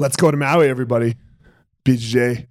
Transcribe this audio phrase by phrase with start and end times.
[0.00, 1.16] Let's go to Maui, everybody.
[1.84, 2.46] BJ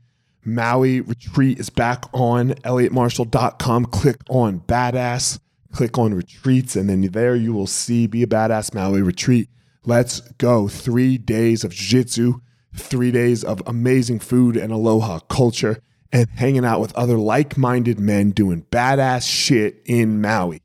[0.46, 3.86] Maui retreat is back on elliottmarshall.com.
[3.86, 5.40] Click on badass,
[5.74, 9.50] click on retreats, and then there you will see Be a Badass Maui retreat.
[9.84, 10.68] Let's go.
[10.68, 12.34] Three days of jiu jitsu,
[12.76, 15.82] three days of amazing food and aloha culture,
[16.12, 20.62] and hanging out with other like minded men doing badass shit in Maui.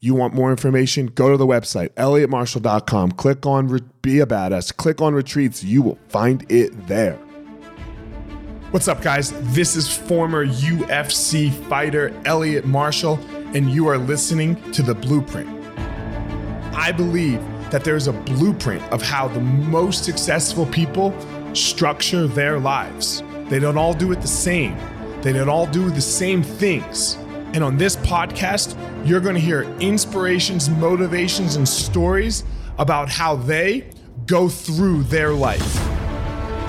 [0.00, 1.06] You want more information?
[1.06, 3.12] Go to the website, elliottmarshall.com.
[3.12, 4.76] Click on Re- Be a Badass.
[4.76, 5.64] Click on Retreats.
[5.64, 7.16] You will find it there.
[8.70, 9.32] What's up, guys?
[9.52, 13.18] This is former UFC fighter Elliot Marshall,
[13.54, 15.48] and you are listening to The Blueprint.
[16.76, 17.40] I believe
[17.72, 21.12] that there's a blueprint of how the most successful people
[21.54, 23.24] structure their lives.
[23.48, 24.76] They don't all do it the same,
[25.22, 27.18] they don't all do the same things.
[27.54, 28.76] And on this podcast,
[29.06, 32.44] you're going to hear inspirations, motivations, and stories
[32.78, 33.90] about how they
[34.26, 35.88] go through their life.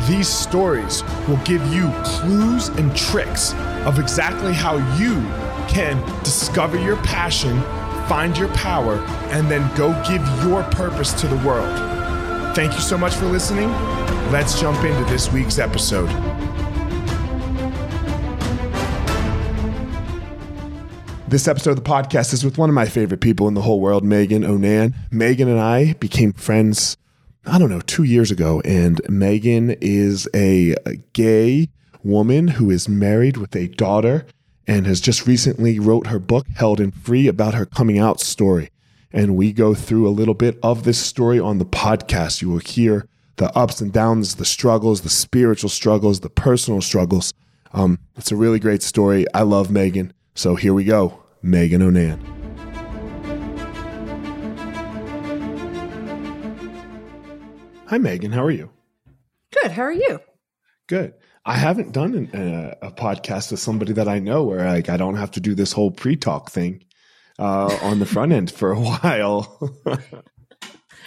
[0.07, 3.53] These stories will give you clues and tricks
[3.85, 5.15] of exactly how you
[5.69, 7.61] can discover your passion,
[8.07, 8.95] find your power,
[9.31, 12.55] and then go give your purpose to the world.
[12.55, 13.69] Thank you so much for listening.
[14.31, 16.09] Let's jump into this week's episode.
[21.29, 23.79] This episode of the podcast is with one of my favorite people in the whole
[23.79, 24.95] world, Meagan O'Nan.
[25.11, 26.97] Meagan and I became friends,
[27.45, 28.63] I don't know, two years ago.
[28.65, 30.75] And Meagan is a
[31.13, 31.69] gay
[32.01, 34.25] woman who is married with a daughter
[34.65, 38.71] and has just recently wrote her book, Held and Free, about her coming out story.
[39.11, 42.41] And we go through a little bit of this story on the podcast.
[42.41, 47.35] You will hear the ups and downs, the struggles, the spiritual struggles, the personal struggles.
[47.71, 49.27] Um, it's a really great story.
[49.35, 50.11] I love Meagan.
[50.35, 52.19] So here we go Meagan O'Nan.
[57.87, 58.31] Hi, Meagan.
[58.31, 58.69] How are you?
[59.51, 59.71] Good.
[59.71, 60.19] How are you?
[60.87, 61.13] Good.
[61.45, 64.97] I haven't done an, uh, a podcast with somebody that I know where like I
[64.97, 66.83] don't have to do this whole pre-talk thing
[67.39, 69.73] uh, on the front end for a while.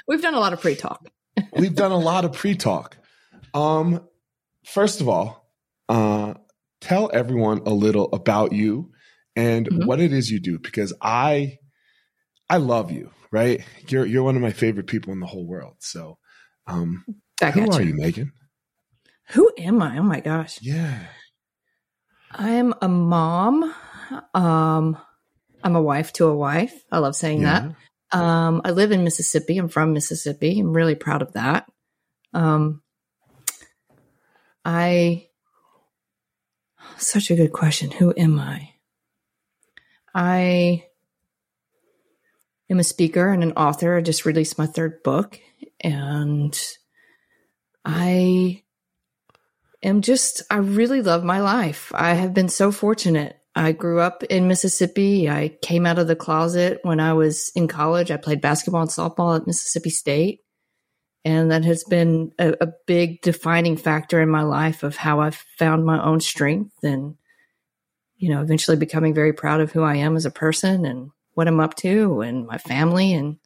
[0.08, 1.06] We've done a lot of pre-talk.
[1.56, 2.96] We've done a lot of pre-talk.
[3.54, 4.00] Um,
[4.64, 5.48] first of all,
[5.88, 6.34] uh,
[6.80, 8.91] tell everyone a little about you
[9.36, 9.86] and mm-hmm.
[9.86, 11.58] what it is you do because I
[12.48, 13.64] I love you, right?
[13.88, 15.76] You're you're one of my favorite people in the whole world.
[15.80, 16.18] So
[16.66, 17.04] um
[17.40, 17.94] who are you.
[17.94, 18.32] Meagan?
[19.30, 19.98] Who am I?
[19.98, 20.58] Oh my gosh.
[20.60, 20.98] Yeah.
[22.30, 23.74] I am a mom.
[24.34, 24.98] Um
[25.64, 26.74] I'm a wife to a wife.
[26.90, 27.70] I love saying yeah.
[28.12, 28.18] that.
[28.18, 29.58] Um I live in Mississippi.
[29.58, 30.60] I'm from Mississippi.
[30.60, 31.66] I'm really proud of that.
[32.34, 32.82] Um
[34.64, 35.28] I
[36.98, 37.90] such a good question.
[37.90, 38.71] Who am I?
[40.14, 40.86] I
[42.68, 43.96] am a speaker and an author.
[43.96, 45.40] I just released my third book,
[45.80, 46.58] and
[47.84, 48.62] I
[49.82, 51.92] am just, I really love my life.
[51.94, 53.38] I have been so fortunate.
[53.54, 55.28] I grew up in Mississippi.
[55.28, 58.10] I came out of the closet when I was in college.
[58.10, 60.40] I played basketball and softball at Mississippi State.
[61.24, 65.44] And that has been a, a big defining factor in my life of how I've
[65.58, 67.16] found my own strength and
[68.22, 71.48] you know, eventually becoming very proud of who I am as a person and what
[71.48, 73.12] I'm up to and my family.
[73.12, 73.38] And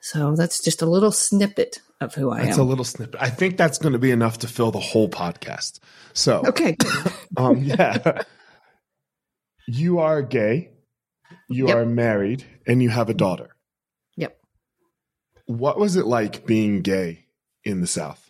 [0.00, 2.48] so that's just a little snippet of who I that's am.
[2.50, 3.20] That's a little snippet.
[3.20, 5.80] I think that's going to be enough to fill the whole podcast.
[6.12, 6.76] So, okay.
[7.36, 8.22] um, yeah.
[9.66, 10.70] You are gay,
[11.48, 11.78] you yep.
[11.78, 13.56] are married, and you have a daughter.
[14.16, 14.38] Yep.
[15.46, 17.26] What was it like being gay
[17.64, 18.21] in the South?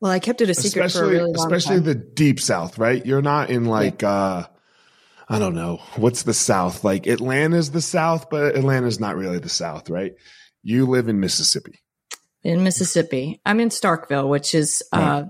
[0.00, 1.84] Well, I kept it a secret especially, for a really long especially time.
[1.84, 3.04] the deep south, right?
[3.04, 4.10] You're not in like yeah.
[4.10, 4.46] uh
[5.28, 6.84] I don't know, what's the south?
[6.84, 10.14] Like Atlanta's the south, but Atlanta's not really the south, right?
[10.62, 11.80] You live in Mississippi.
[12.42, 13.40] In Mississippi.
[13.44, 15.02] I'm in Starkville, which is right.
[15.02, 15.24] uh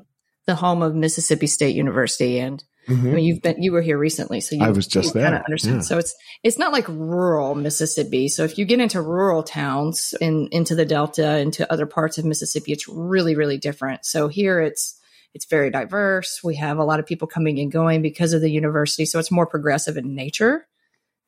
[0.47, 3.07] the home of Mississippi State University and Mm-hmm.
[3.07, 5.25] I mean, you've been you were here recently, so you, I was just there.
[5.25, 5.77] Kind of understand.
[5.77, 5.83] Yeah.
[5.83, 6.15] So it's
[6.45, 8.29] it's not like rural Mississippi.
[8.29, 12.25] So if you get into rural towns in into the Delta, into other parts of
[12.25, 14.05] Mississippi, it's really really different.
[14.05, 15.01] So here it's
[15.35, 16.41] it's very diverse.
[16.45, 19.33] We have a lot of people coming and going because of the university, so it's
[19.33, 20.67] more progressive in nature.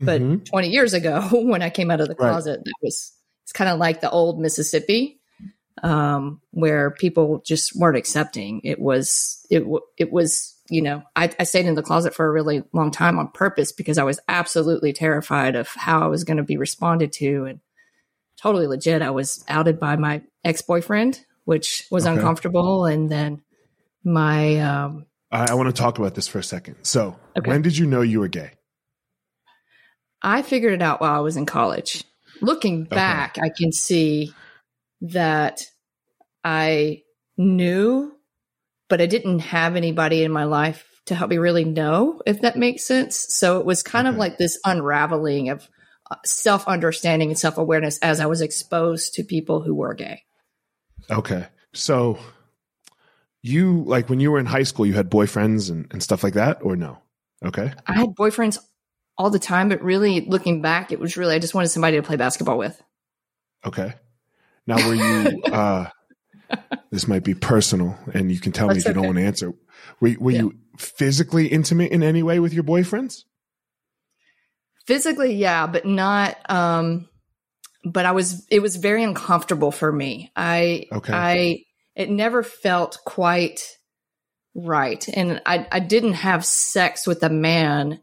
[0.01, 0.45] But mm-hmm.
[0.45, 2.65] 20 years ago, when I came out of the closet, right.
[2.65, 3.13] that was
[3.45, 5.21] it's kind of like the old Mississippi,
[5.83, 8.61] um, where people just weren't accepting.
[8.63, 9.65] It was it
[9.97, 13.19] it was you know, I, I stayed in the closet for a really long time
[13.19, 17.13] on purpose because I was absolutely terrified of how I was going to be responded
[17.15, 17.45] to.
[17.45, 17.61] And
[18.37, 22.15] totally legit, I was outed by my ex boyfriend, which was okay.
[22.15, 22.85] uncomfortable.
[22.85, 23.43] And then
[24.05, 24.57] my.
[24.57, 26.77] Um, I, I want to talk about this for a second.
[26.83, 27.51] So, okay.
[27.51, 28.53] when did you know you were gay?
[30.23, 32.05] I figured it out while I was in college.
[32.41, 33.47] Looking back, okay.
[33.47, 34.33] I can see
[35.01, 35.63] that
[36.45, 37.03] I
[37.37, 38.13] knew,
[38.89, 42.57] but I didn't have anybody in my life to help me really know if that
[42.57, 43.17] makes sense.
[43.17, 44.15] So it was kind okay.
[44.15, 45.69] of like this unraveling of
[46.11, 50.23] uh, self understanding and self awareness as I was exposed to people who were gay.
[51.11, 51.47] Okay.
[51.75, 52.19] So
[53.43, 56.35] you like when you were in high school, you had boyfriends and, and stuff like
[56.35, 56.99] that, or no?
[57.45, 57.73] Okay.
[57.87, 58.59] I had boyfriends
[59.17, 62.03] all the time, but really looking back, it was really I just wanted somebody to
[62.03, 62.81] play basketball with.
[63.65, 63.95] Okay.
[64.67, 65.89] Now were you uh
[66.91, 69.25] this might be personal and you can tell That's me if you don't want to
[69.25, 69.53] answer.
[70.01, 70.39] Were, were yeah.
[70.39, 73.25] you physically intimate in any way with your boyfriends?
[74.87, 77.09] Physically, yeah, but not um
[77.85, 80.33] but I was it was very uncomfortable for me.
[80.35, 81.13] I okay.
[81.13, 81.65] I
[81.95, 83.61] it never felt quite
[84.55, 85.07] right.
[85.13, 88.01] And I I didn't have sex with a man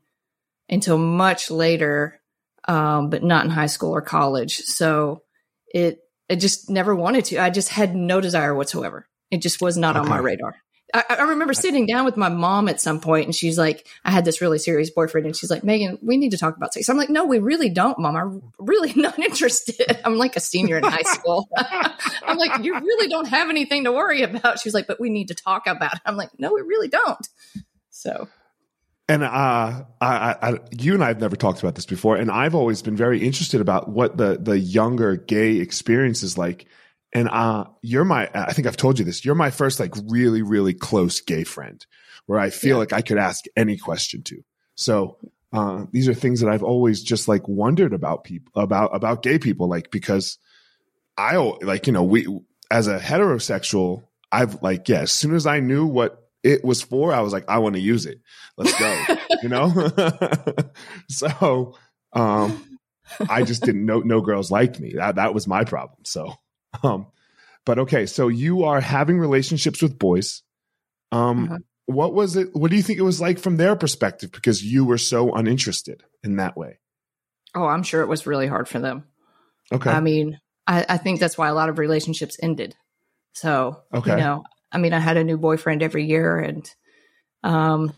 [0.70, 2.20] until much later,
[2.68, 4.58] um, but not in high school or college.
[4.58, 5.24] So
[5.68, 6.00] it
[6.30, 7.38] I just never wanted to.
[7.38, 9.08] I just had no desire whatsoever.
[9.32, 10.04] It just was not okay.
[10.04, 10.56] on my radar.
[10.94, 14.12] I, I, remember sitting down with my mom at some point and she's like, I
[14.12, 16.88] had this really serious boyfriend and she's like, Meagan, we need to talk about sex.
[16.88, 18.16] I'm like, no, we really don't, mom.
[18.16, 20.00] I'm really not interested.
[20.06, 21.50] I'm like a senior in high school.
[21.58, 24.60] I'm like, you really don't have anything to worry about.
[24.60, 26.02] She's like, but we need to talk about it.
[26.06, 27.28] I'm like, no, we really don't.
[27.90, 28.28] So
[29.08, 32.56] and uh, I, I, you and I have never talked about this before, and I've
[32.56, 36.66] always been very interested about what the the younger gay experience is like.
[37.14, 39.24] And uh, you're my, I think I've told you this.
[39.24, 41.86] You're my first like really, really close gay friend,
[42.26, 42.80] where I feel yeah.
[42.80, 44.44] like I could ask any question to.
[44.76, 45.18] So
[45.54, 49.40] uh, these are things that I've always just like wondered about people about about gay
[49.40, 50.40] people, like because
[51.18, 52.28] I like you know we
[52.72, 57.12] as a heterosexual, I've like yeah, as soon as I knew what it was for,
[57.12, 58.22] I was like, I want to use it.
[58.56, 59.06] Let's go.
[59.44, 59.90] you know?
[61.10, 61.76] so
[62.14, 62.80] um
[63.30, 64.94] I just didn't know no girls liked me.
[64.94, 66.06] That that was my problem.
[66.06, 66.34] So
[66.84, 67.08] um
[67.66, 70.44] but okay, so you are having relationships with boys.
[71.12, 71.58] Um uh-huh.
[71.88, 74.86] what was it what do you think it was like from their perspective because you
[74.86, 76.80] were so uninterested in that way?
[77.56, 79.06] Oh, I'm sure it was really hard for them.
[79.72, 79.90] Okay.
[79.90, 82.76] I mean, I, I think that's why a lot of relationships ended.
[83.34, 84.12] So, okay.
[84.12, 86.70] you know, I mean, I had a new boyfriend every year, and
[87.44, 87.94] um,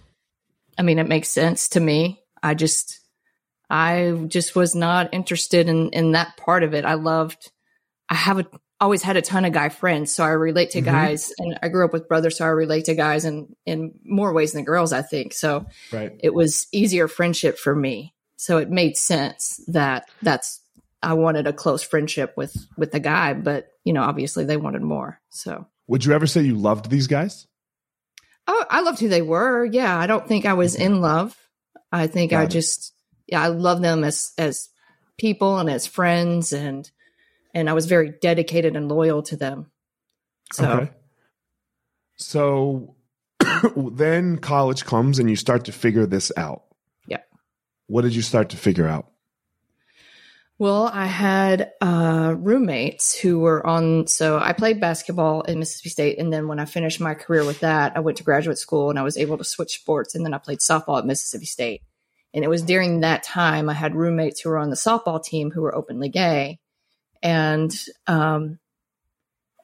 [0.78, 2.22] I mean, it makes sense to me.
[2.44, 3.00] I just,
[3.70, 6.86] I just was not interested in in that part of it.
[6.86, 7.52] I loved.
[8.10, 8.46] I have a,
[8.80, 10.92] always had a ton of guy friends, so I relate to mm-hmm.
[10.92, 14.34] guys, and I grew up with brothers, so I relate to guys in in more
[14.34, 14.94] ways than girls.
[14.94, 15.66] I think so.
[15.92, 16.14] Right.
[16.20, 20.62] It was easier friendship for me, so it made sense that that's
[21.02, 24.82] I wanted a close friendship with with the guy, but you know, obviously they wanted
[24.82, 25.20] more.
[25.30, 27.48] So would you ever say you loved these guys?
[28.48, 29.66] Oh, I loved who they were.
[29.66, 31.36] Yeah, I don't think I was in love.
[31.92, 32.52] I think Got I it.
[32.52, 32.94] just
[33.28, 34.70] yeah, I love them as as
[35.18, 36.90] people and as friends and
[37.54, 39.72] and I was very dedicated and loyal to them.
[40.54, 40.92] So okay.
[42.18, 42.96] So
[43.76, 46.64] then college comes and you start to figure this out.
[47.08, 47.22] Yeah.
[47.88, 49.12] What did you start to figure out?
[50.60, 54.08] Well, I had uh, roommates who were on.
[54.08, 57.60] So I played basketball in Mississippi State, and then when I finished my career with
[57.60, 60.34] that, I went to graduate school and I was able to switch sports, and then
[60.34, 61.84] I played softball at Mississippi State.
[62.34, 65.52] And it was during that time I had roommates who were on the softball team
[65.52, 66.60] who were openly gay,
[67.22, 67.74] and
[68.08, 68.60] um,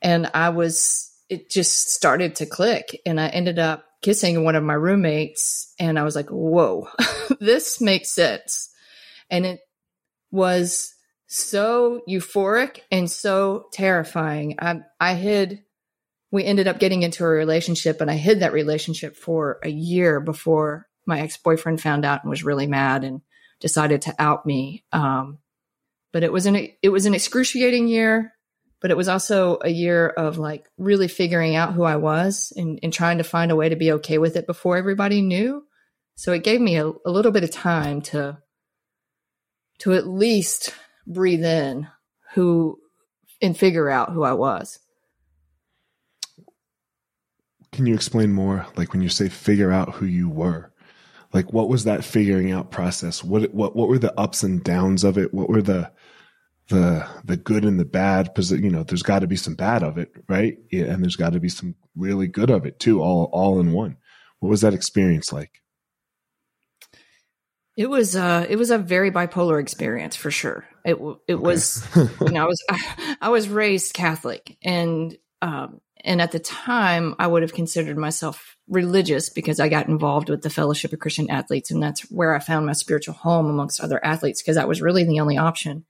[0.02, 1.10] and I was.
[1.30, 5.98] It just started to click, and I ended up kissing one of my roommates, and
[5.98, 6.88] I was like, "Whoa,
[7.40, 8.70] this makes sense."
[9.32, 9.62] And it
[10.34, 10.96] was
[11.28, 14.56] so euphoric and so terrifying.
[14.60, 15.64] I, I hid,
[16.32, 20.20] we ended up getting into a relationship and I hid that relationship for a year
[20.20, 23.22] before my ex boyfriend found out and was really mad and
[23.60, 24.84] decided to out me.
[24.92, 25.38] Um,
[26.12, 28.34] but it was an, it was an excruciating year,
[28.82, 32.80] but it was also a year of like really figuring out who I was and,
[32.82, 35.64] and trying to find a way to be okay with it before everybody knew.
[36.16, 38.40] So it gave me a, a little bit of time to
[39.84, 40.74] to at least
[41.06, 41.88] breathe in
[42.34, 42.80] who
[43.42, 44.80] and figure out who I was.
[47.74, 48.66] Can you explain more?
[48.78, 50.72] Like when you say figure out who you were,
[51.34, 53.26] like what was that figuring out process?
[53.26, 55.34] What what what were the ups and downs of it?
[55.34, 55.92] What were the
[56.70, 58.28] the the good and the bad?
[58.28, 60.58] Because you know, there's got to be some bad of it, right?
[60.72, 63.74] Yeah, and there's got to be some really good of it too, all all in
[63.74, 63.98] one.
[64.40, 65.63] What was that experience like?
[67.76, 70.66] It was uh it was a very bipolar experience for sure.
[70.86, 70.96] It
[71.28, 71.36] it okay.
[71.36, 76.40] was you know I was I, I was raised Catholic and um and at the
[76.40, 81.00] time I would have considered myself religious because I got involved with the Fellowship of
[81.00, 84.68] Christian Athletes and that's where I found my spiritual home amongst other athletes because that
[84.68, 85.86] was really the only option.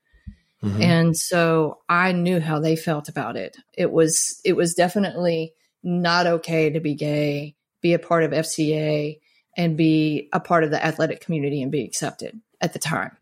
[0.63, 0.81] Mm-hmm.
[0.81, 3.57] And so I knew how they felt about it.
[3.73, 9.19] It was it was definitely not okay to be gay, be a part of FCA,
[9.55, 13.17] and be a part of the athletic community and be accepted at the time.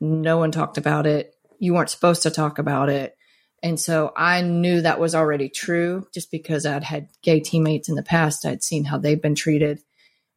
[0.00, 1.34] No one talked about it.
[1.58, 3.16] You weren't supposed to talk about it.
[3.62, 7.96] And so I knew that was already true just because I'd had gay teammates in
[7.96, 8.46] the past.
[8.46, 9.80] I'd seen how they've been treated.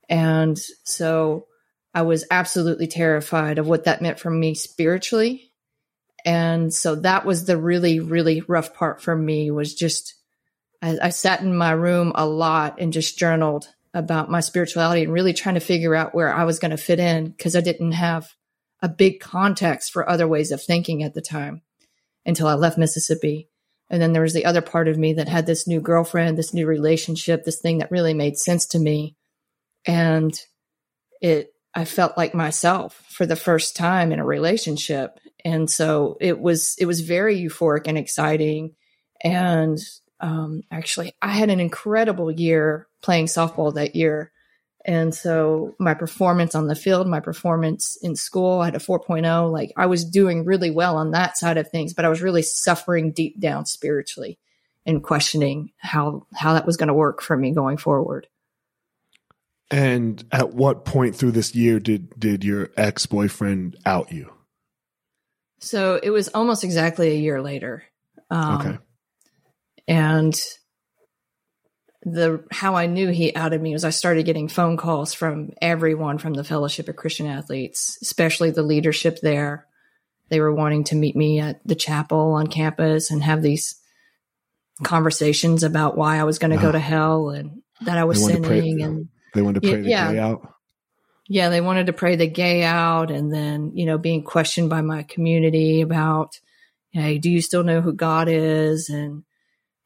[0.10, 1.48] And so
[1.94, 5.52] I was absolutely terrified of what that meant for me spiritually
[6.26, 10.16] and so that was the really, really rough part for me was just,
[10.82, 15.12] I, I sat in my room a lot and just journaled about my spirituality and
[15.12, 17.94] really trying to figure out where I was going to fit in because I didn't
[17.94, 18.30] have
[18.82, 21.62] a big context for other ways of thinking at the time
[22.26, 23.50] until I left Mississippi.
[23.90, 26.54] And then there was the other part of me that had this new girlfriend, this
[26.54, 29.18] new relationship, this thing that really made sense to me.
[29.86, 30.34] And
[31.22, 36.40] it, I felt like myself for the first time in a relationship and so it
[36.40, 38.76] was it was very euphoric and exciting
[39.24, 39.80] and
[40.20, 44.32] um, actually i had an incredible year playing softball that year
[44.84, 49.52] and so my performance on the field my performance in school i had a 4.0
[49.52, 52.42] like i was doing really well on that side of things but i was really
[52.42, 54.40] suffering deep down spiritually
[54.86, 58.28] and questioning how how that was going to work for me going forward
[59.70, 64.32] and at what point through this year did did your ex-boyfriend out you
[65.62, 67.84] so it was almost exactly a year later.
[68.30, 68.78] Um, okay.
[69.88, 70.42] And
[72.04, 76.18] the how I knew he outed me was I started getting phone calls from everyone
[76.18, 79.68] from the Fellowship of Christian Athletes, especially the leadership there.
[80.30, 83.76] They were wanting to meet me at the chapel on campus and have these
[84.84, 86.62] conversations about why I was going to wow.
[86.64, 86.78] go uh-huh.
[86.78, 88.44] to hell and that I was sinning.
[88.44, 90.54] Pray, and they wanted to pray yeah, the gay out.
[91.28, 94.82] Yeah, they wanted to pray the gay out and then, you know, being questioned by
[94.82, 96.40] my community about,
[96.90, 98.90] hey, do you still know who God is?
[98.90, 99.24] And,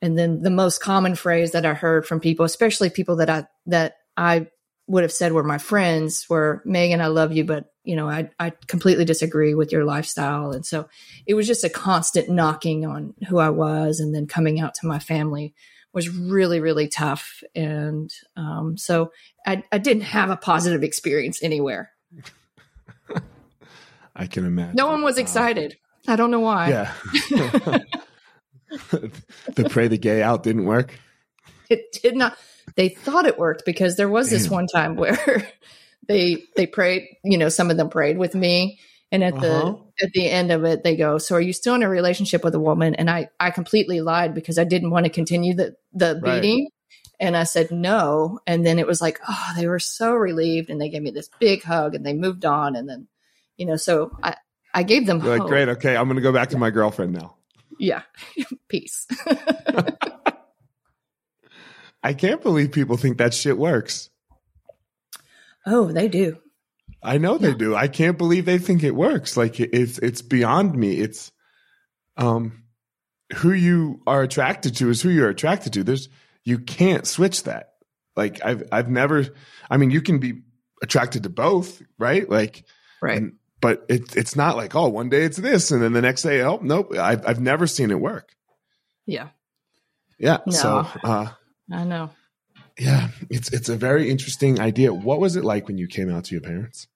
[0.06, 3.48] and then the most common phrase that I heard from people, especially people that I,
[3.66, 4.46] that I
[4.86, 8.30] would have said were my friends were, Meagan, I love you, but you know, I,
[8.40, 10.52] I completely disagree with your lifestyle.
[10.52, 10.88] And so
[11.26, 14.88] it was just a constant knocking on who I was and then coming out to
[14.88, 15.56] my family
[15.92, 17.42] was really, really tough.
[17.56, 19.12] And um, so
[19.44, 21.90] I, I didn't have a positive experience anywhere.
[24.16, 24.76] I can imagine.
[24.76, 25.78] No one was excited.
[26.08, 26.70] I don't know why.
[26.70, 27.80] Yeah.
[28.92, 31.00] the pray the gay out didn't work.
[31.70, 32.38] It did not.
[32.76, 35.48] They thought it worked because there was this one time where
[36.08, 37.08] they they prayed.
[37.24, 38.80] You know, some of them prayed with me,
[39.12, 39.42] and at uh-huh.
[39.42, 42.44] the at the end of it, they go, "So are you still in a relationship
[42.44, 45.76] with a woman?" And I I completely lied because I didn't want to continue the
[45.94, 46.42] the right.
[46.42, 46.70] beating.
[47.18, 48.42] And I said no.
[48.46, 51.30] And then it was like, oh, they were so relieved, and they gave me this
[51.40, 52.76] big hug, and they moved on.
[52.76, 53.08] And then,
[53.56, 54.36] you know, so I
[54.74, 57.36] I gave them like, great, okay, I'm going to go back to my girlfriend now.
[57.80, 58.02] Yeah,
[58.70, 59.08] peace.
[62.04, 64.10] I can't believe people think that shit works.
[65.66, 66.38] Oh, they do.
[67.02, 67.50] I know yeah.
[67.50, 67.76] they do.
[67.76, 69.36] I can't believe they think it works.
[69.38, 71.00] Like it's it's beyond me.
[71.00, 71.32] It's
[72.18, 72.64] um
[73.36, 75.84] who you are attracted to is who you're attracted to.
[75.84, 76.10] There's
[76.44, 77.74] you can't switch that.
[78.16, 79.26] Like I've I've never
[79.70, 80.42] I mean you can be
[80.82, 82.30] attracted to both, right?
[82.30, 82.64] Like
[83.02, 83.18] right.
[83.18, 86.24] And, but it, it's not like oh one day it's this and then the next
[86.24, 88.30] day oh nope I've I've never seen it work.
[89.06, 89.30] Yeah.
[90.20, 90.40] Yeah.
[90.46, 90.52] No.
[90.52, 91.28] So uh
[91.72, 92.12] I know.
[92.78, 94.94] Yeah, it's it's a very interesting idea.
[94.94, 96.88] What was it like when you came out to your parents?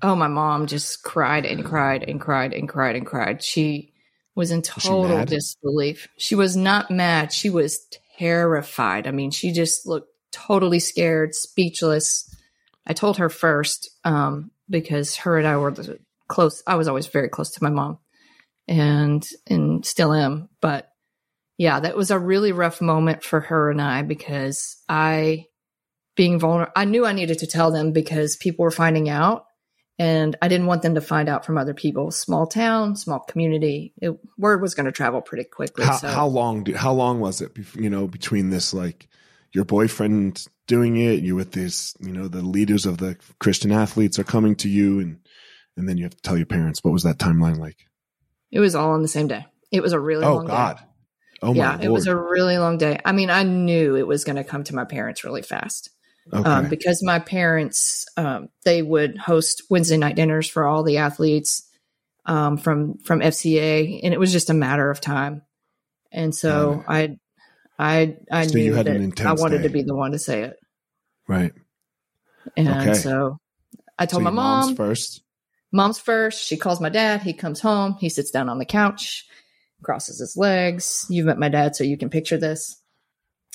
[0.00, 3.42] Oh, my mom just cried and cried and cried and cried and cried.
[3.42, 3.92] She
[4.34, 6.08] was in total was disbelief.
[6.16, 7.32] She was not mad.
[7.32, 7.86] She was
[8.18, 9.06] terrified.
[9.06, 12.34] I mean, she just looked totally scared, speechless.
[12.86, 15.74] I told her first um, because her and I were
[16.28, 16.62] close.
[16.66, 17.98] I was always very close to my mom,
[18.68, 20.48] and and still am.
[20.60, 20.88] But
[21.58, 25.46] yeah, that was a really rough moment for her and I because I,
[26.16, 29.44] being vulnerable, I knew I needed to tell them because people were finding out
[29.98, 32.10] and I didn't want them to find out from other people.
[32.10, 33.92] Small town, small community.
[33.98, 35.84] It, word was going to travel pretty quickly.
[35.84, 36.08] How, so.
[36.08, 36.64] how long?
[36.64, 37.52] Do, how long was it?
[37.74, 39.08] You know, between this, like
[39.52, 44.18] your boyfriend doing it, You're with this, you know, the leaders of the Christian athletes
[44.18, 45.18] are coming to you, and
[45.76, 46.80] and then you have to tell your parents.
[46.82, 47.86] What was that timeline like?
[48.50, 49.46] It was all on the same day.
[49.70, 50.52] It was a really long day.
[50.52, 50.76] oh long God.
[50.76, 50.84] Day.
[51.42, 51.84] Oh yeah, Lord.
[51.84, 52.98] it was a really long day.
[53.04, 55.90] I mean, I knew it was going to come to my parents really fast.
[56.32, 56.50] Um, okay.
[56.50, 61.68] Um, because my parents um, they would host Wednesday night dinners for all the athletes
[62.26, 65.42] um, from from FCA, and it was just a matter of time.
[66.12, 67.16] And so I,
[67.78, 69.62] I, I so knew that I wanted day.
[69.64, 70.56] to be the one to say it.
[71.26, 71.52] Right.
[72.56, 72.94] And okay.
[72.94, 73.38] so
[73.98, 75.22] I told so my mom first.
[75.72, 76.46] mom's first.
[76.46, 77.22] She calls my dad.
[77.22, 77.96] He comes home.
[78.00, 79.26] He sits down on the couch,
[79.82, 81.06] crosses his legs.
[81.08, 82.80] You've met my dad, so you can picture this.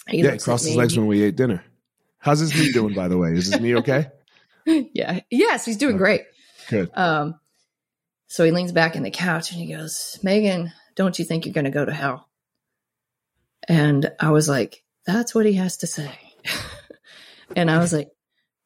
[0.08, 1.64] He yeah, he crossed his legs when we ate dinner.
[2.20, 3.32] How's his knee doing, by the way?
[3.32, 4.08] Is his knee okay?
[4.66, 5.22] yeah.
[5.30, 6.24] Yes, he's doing great.
[6.70, 6.90] Good.
[6.94, 7.40] Um,
[8.28, 11.54] so he leans back in the couch and he goes, Meagan, don't you think you're
[11.54, 12.27] going to go to hell?
[13.68, 16.12] And I was like, that's what he has to say.
[17.56, 18.12] and I was like,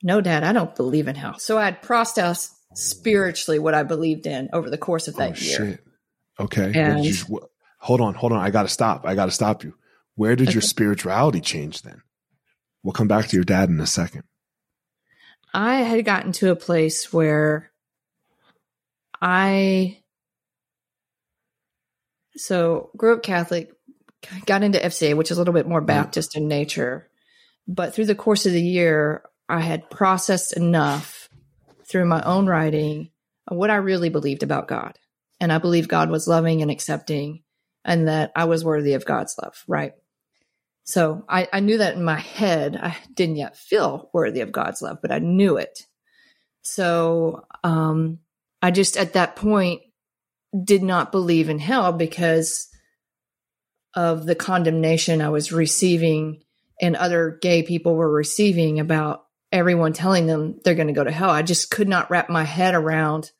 [0.03, 1.37] no, dad, I don't believe in hell.
[1.39, 5.41] So I had processed spiritually what I believed in over the course of that oh,
[5.41, 5.57] year.
[5.57, 5.83] Shit.
[6.39, 6.71] Okay.
[6.73, 7.13] And, you,
[7.77, 8.39] hold on, hold on.
[8.39, 9.05] I got to stop.
[9.05, 9.75] I got to stop you.
[10.15, 10.55] Where did okay.
[10.55, 12.01] your spirituality change then?
[12.83, 14.23] We'll come back to your dad in a second.
[15.53, 17.71] I had gotten to a place where
[19.21, 20.01] I
[22.35, 23.71] so grew up Catholic,
[24.45, 27.09] got into FCA, which is a little bit more Baptist in nature.
[27.67, 31.29] But through the course of the year, I had processed enough
[31.85, 33.09] through my own writing
[33.47, 34.97] what I really believed about God.
[35.39, 37.43] And I believed God was loving and accepting
[37.83, 39.93] and that I was worthy of God's love, right?
[40.83, 42.77] So I, I knew that in my head.
[42.77, 45.85] I didn't yet feel worthy of God's love, but I knew it.
[46.63, 48.19] So um,
[48.61, 49.81] I just at that point
[50.63, 52.70] did not believe in hell because
[53.95, 56.41] of the condemnation I was receiving
[56.81, 61.11] and other gay people were receiving about everyone telling them they're going to go to
[61.11, 61.29] hell.
[61.29, 63.31] I just could not wrap my head around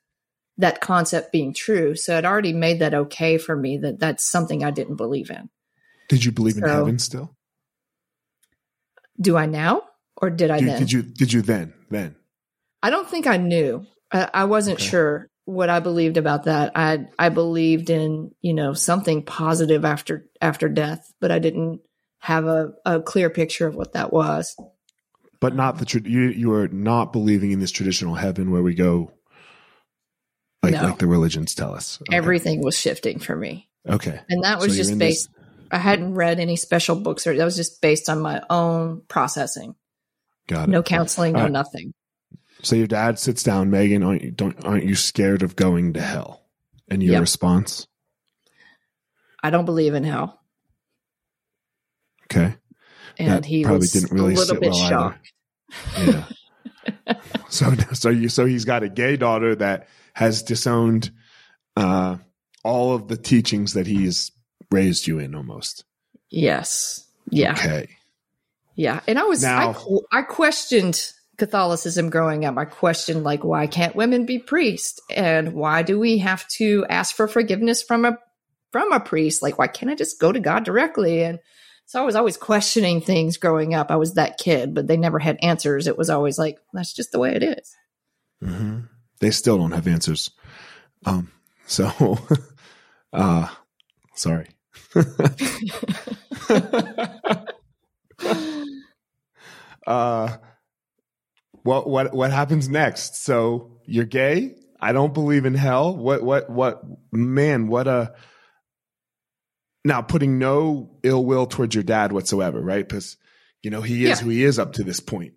[0.58, 1.96] that concept being true.
[1.96, 5.48] So it already made that okay for me that that's something I didn't believe in.
[6.08, 7.36] Did you believe so, in heaven still?
[9.20, 9.82] Do I now
[10.16, 10.78] or did I did, then?
[10.78, 12.16] Did you did you then then?
[12.82, 13.86] I don't think I knew.
[14.12, 14.88] I, I wasn't okay.
[14.88, 16.72] sure what I believed about that.
[16.74, 21.80] I I believed in you know something positive after after death, but I didn't
[22.18, 24.56] have a, a clear picture of what that was.
[25.40, 28.74] But not the tra- you you are not believing in this traditional heaven where we
[28.74, 29.12] go
[30.62, 30.82] like no.
[30.84, 32.00] like the religions tell us.
[32.02, 32.16] Okay.
[32.16, 33.68] Everything was shifting for me.
[33.88, 35.28] Okay, and that was so just based.
[35.28, 35.38] This-
[35.72, 39.74] I hadn't read any special books or that was just based on my own processing.
[40.46, 40.72] Got it.
[40.72, 41.94] No counseling, no nothing.
[42.62, 44.02] So your dad sits down, Meagan.
[44.02, 46.42] Aren't you, don't aren't you scared of going to hell?
[46.88, 47.20] And your yep.
[47.22, 47.86] response?
[49.42, 50.40] I don't believe in hell.
[52.24, 52.54] Okay.
[53.18, 55.32] And that he probably didn't really a little bit well shocked.
[55.96, 56.26] Either.
[57.06, 57.14] Yeah.
[57.48, 61.10] so so you so he's got a gay daughter that has disowned
[61.76, 62.16] uh,
[62.64, 64.30] all of the teachings that he's
[64.70, 65.84] raised you in, almost.
[66.30, 67.06] Yes.
[67.30, 67.52] Yeah.
[67.52, 67.88] Okay.
[68.74, 69.76] Yeah, and I was now,
[70.12, 72.56] I, I questioned Catholicism growing up.
[72.56, 77.16] I questioned like why can't women be priests and why do we have to ask
[77.16, 78.16] for forgiveness from a
[78.70, 79.42] from a priest?
[79.42, 81.24] Like why can't I just go to God directly?
[81.24, 81.40] And
[81.84, 83.90] so I was always questioning things growing up.
[83.90, 85.88] I was that kid, but they never had answers.
[85.88, 87.76] It was always like that's just the way it is.
[88.40, 88.82] Mm-hmm.
[89.18, 90.30] They still don't have answers.
[91.04, 91.32] Um.
[91.66, 92.18] So,
[93.12, 93.48] uh,
[94.14, 94.50] sorry.
[99.88, 100.36] uh
[101.62, 103.22] what what what happens next?
[103.24, 104.56] So you're gay.
[104.80, 105.96] I don't believe in hell.
[105.96, 107.68] What what what man?
[107.68, 108.14] What a
[109.84, 112.86] now putting no ill will towards your dad whatsoever, right?
[112.86, 113.16] Because
[113.62, 114.24] you know he is yeah.
[114.24, 115.34] who he is up to this point.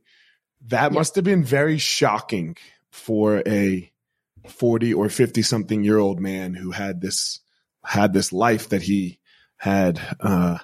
[0.67, 0.97] That yeah.
[0.97, 2.57] must have been very shocking
[2.89, 3.91] for a
[4.47, 7.39] 40 or 50 something year old man who had this
[7.83, 9.19] had this life that he
[9.57, 10.57] had uh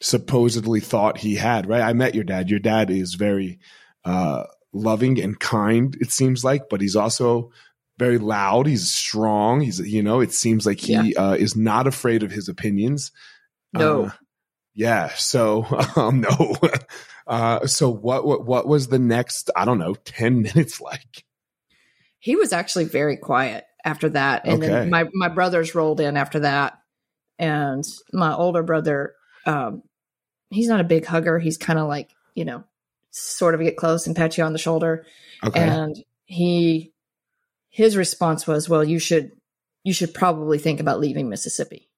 [0.00, 3.58] supposedly thought he had right i met your dad your dad is very
[4.04, 7.52] uh, loving and kind, it seems like, but he's also
[7.98, 8.66] very loud.
[8.66, 9.60] He's strong.
[9.60, 11.22] He's, you know, it seems like he yeah.
[11.22, 13.12] uh, is not afraid of his opinions.
[13.72, 14.06] No.
[14.06, 14.10] Uh,
[14.74, 15.10] yeah.
[15.16, 16.56] So, um, no.
[17.26, 21.24] uh, so what, what, what was the next, I don't know, 10 minutes like?
[22.18, 24.46] He was actually very quiet after that.
[24.46, 24.72] And okay.
[24.72, 26.78] then my, my brothers rolled in after that.
[27.38, 29.14] And my older brother,
[29.46, 29.82] um,
[30.50, 31.38] he's not a big hugger.
[31.38, 32.64] He's kind of like, you know,
[33.10, 35.04] sort of get close and pat you on the shoulder.
[35.44, 35.60] Okay.
[35.60, 36.92] And he,
[37.68, 39.32] his response was, well, you should,
[39.84, 41.88] you should probably think about leaving Mississippi.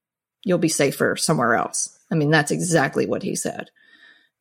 [0.45, 1.99] You'll be safer somewhere else.
[2.11, 3.71] I mean, that's exactly what he said.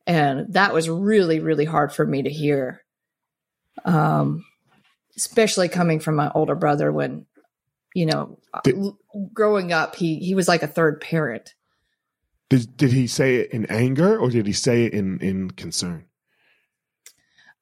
[0.06, 2.82] And that was really, really hard for me to hear.
[3.84, 4.44] Um,
[5.16, 7.26] especially coming from my older brother when,
[7.94, 8.76] you know, did,
[9.32, 11.54] growing up, he, he was like a third parent.
[12.48, 16.06] Did, did he say it in anger or did he say it in, in concern?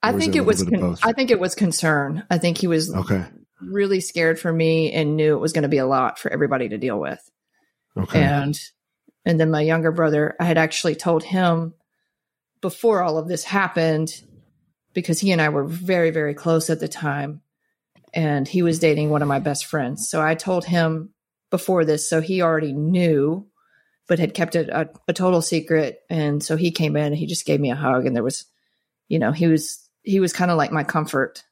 [0.03, 0.63] I think it, was.
[0.63, 2.25] Con- I think it was concern.
[2.31, 3.27] I think he was okay.
[3.61, 6.71] really scared for me and knew it was going to be a lot for everybody
[6.71, 7.21] to deal with.
[7.97, 8.23] Okay.
[8.23, 8.59] And
[9.27, 11.75] and then my younger brother, I had actually told him
[12.63, 14.23] before all of this happened
[14.95, 17.43] because he and I were very very close at the time.
[18.13, 20.09] and he was dating one of my best friends.
[20.09, 21.11] So I told him
[21.51, 23.47] before this, so he already knew,
[24.09, 26.01] but had kept it a, a total secret.
[26.09, 28.45] And so he came in, and he just gave me a hug, and there was,
[29.09, 31.45] you know, he was he was kind of like my comfort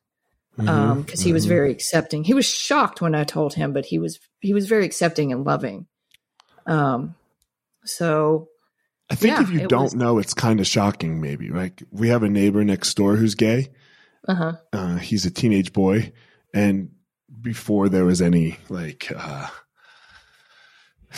[0.57, 1.49] because Mhm, um, he was mhm.
[1.49, 2.25] very accepting.
[2.25, 5.45] He was shocked when I told him, but he was he was very accepting and
[5.45, 5.87] loving.
[6.67, 7.15] Um,
[7.85, 8.49] so
[9.11, 11.21] I think Yeah, if you don't was- know, it's kind of shocking.
[11.21, 13.69] Maybe like we have a neighbor next door who's gay.
[14.27, 14.53] uh huh.
[14.73, 16.13] Uh, he's a teenage boy,
[16.53, 16.91] and
[17.41, 19.47] before there was any like, uh,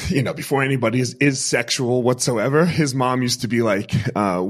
[0.08, 4.46] you know, before anybody is is sexual whatsoever, his mom used to be like, uh,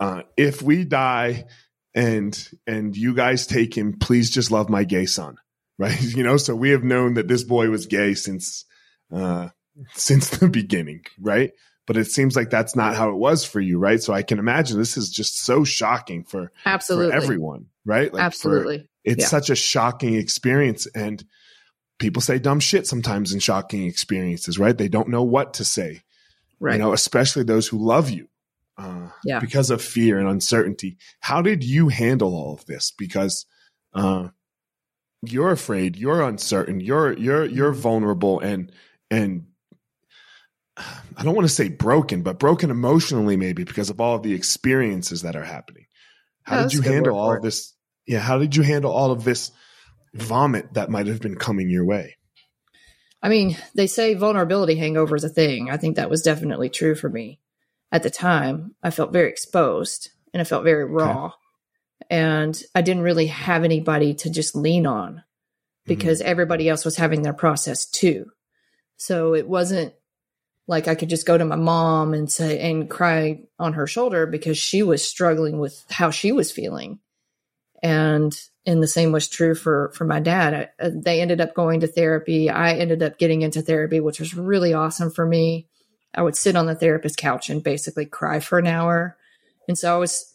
[0.00, 1.46] uh, "If we die
[1.94, 5.36] and and you guys take him, please just love my gay son."
[5.76, 6.00] Right?
[6.00, 8.64] You know, so we have known that this boy was gay since
[9.12, 9.48] uh,
[9.94, 11.50] since the beginning, right?
[11.88, 14.00] But it seems like that's not how it was for you, right?
[14.00, 17.10] So I can imagine this is just so shocking for Absolutely.
[17.10, 18.04] for everyone, right?
[18.14, 18.88] Like for- Absolutely.
[19.02, 19.26] it's Yeah.
[19.26, 21.24] such a shocking experience and
[21.98, 26.02] people say dumb shit sometimes in shocking experiences right they don't know what to say
[26.60, 26.74] right.
[26.74, 28.28] you know especially those who love you
[28.76, 29.40] uh, Yeah.
[29.40, 30.98] because of fear and uncertainty.
[31.20, 32.92] How did you handle all of this?
[32.96, 33.46] Because
[33.94, 34.28] uh,
[35.26, 38.70] you're afraid you're uncertain you're you're you're vulnerable and
[39.10, 39.46] and
[40.76, 44.34] i don't want to say broken but broken emotionally maybe because of all of the
[44.34, 45.86] experiences that are happening.
[46.42, 47.72] How Yeah, did you handle all of this?
[48.06, 49.50] Yeah how did you handle all of this
[50.12, 52.16] vomit that might have been coming your way?
[53.22, 55.70] I mean, they say vulnerability hangover is a thing.
[55.70, 57.40] I think that was definitely true for me.
[57.92, 61.32] At the time, I felt very exposed and I felt very raw.
[62.10, 65.22] And I didn't really have anybody to just lean on
[65.86, 68.26] because everybody else was having their process too.
[68.96, 69.94] So it wasn't
[70.66, 74.26] like I could just go to my mom and say and cry on her shoulder
[74.26, 77.00] because she was struggling with how she was feeling.
[77.82, 78.34] And
[78.66, 80.54] and the same was true for for my dad.
[80.54, 82.48] I, uh, they ended up going to therapy.
[82.48, 85.68] I ended up getting into therapy, which was really awesome for me.
[86.14, 89.16] I would sit on the therapist couch and basically cry for an hour.
[89.68, 90.32] And so I was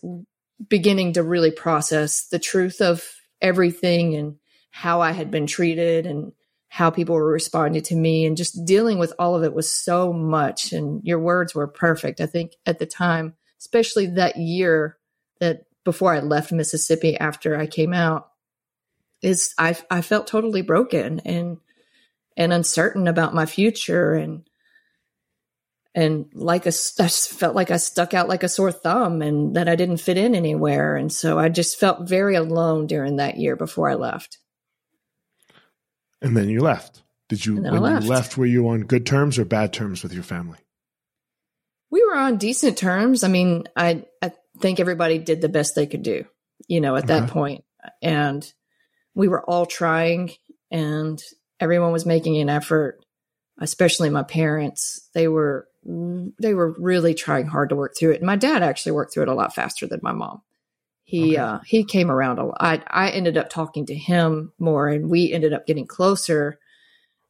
[0.68, 3.04] beginning to really process the truth of
[3.42, 4.36] everything and
[4.72, 6.34] how I had been treated and
[6.68, 8.26] how people were responding to me.
[8.26, 12.22] And just dealing with all of it was so much and your words were perfect.
[12.22, 14.98] I think at the time especially that year
[15.42, 18.30] that before i left mississippi after i came out
[19.22, 21.58] is i i felt totally broken and
[22.39, 24.13] and uncertain about my future.
[24.13, 24.49] And
[26.00, 29.68] and like a I felt like I stuck out like a sore thumb and that
[29.70, 33.56] I didn't fit in anywhere and so I just felt very alone during that year
[33.56, 34.38] before I left.
[36.22, 38.04] and then you left did you And then I when left.
[38.04, 40.58] you left were you on good terms or bad terms with your family
[41.92, 43.24] we were on decent terms.
[43.24, 46.26] I mean, I I think everybody did the best they could do,
[46.68, 47.32] you know, at that Okay.
[47.34, 47.64] point.
[48.02, 48.54] And
[49.16, 50.32] we were all trying
[50.70, 51.20] and
[51.60, 53.04] everyone was making an effort,
[53.60, 55.10] especially my parents.
[55.16, 58.18] They were they were really trying hard to work through it.
[58.18, 60.42] And my dad actually worked through it a lot faster than my mom.
[61.04, 61.38] He Okay.
[61.38, 62.58] uh he came around a lot.
[62.60, 66.60] I I ended up talking to him more and we ended up getting closer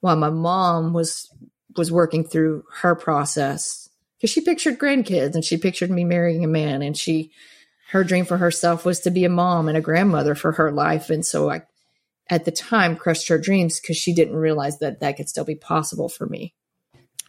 [0.01, 1.31] while my mom was
[1.77, 6.47] was working through her process because she pictured grandkids and she pictured me marrying a
[6.47, 7.31] man and she
[7.91, 11.09] her dream for herself was to be a mom and a grandmother for her life
[11.09, 11.61] and so i
[12.29, 15.55] at the time crushed her dreams because she didn't realize that that could still be
[15.55, 16.53] possible for me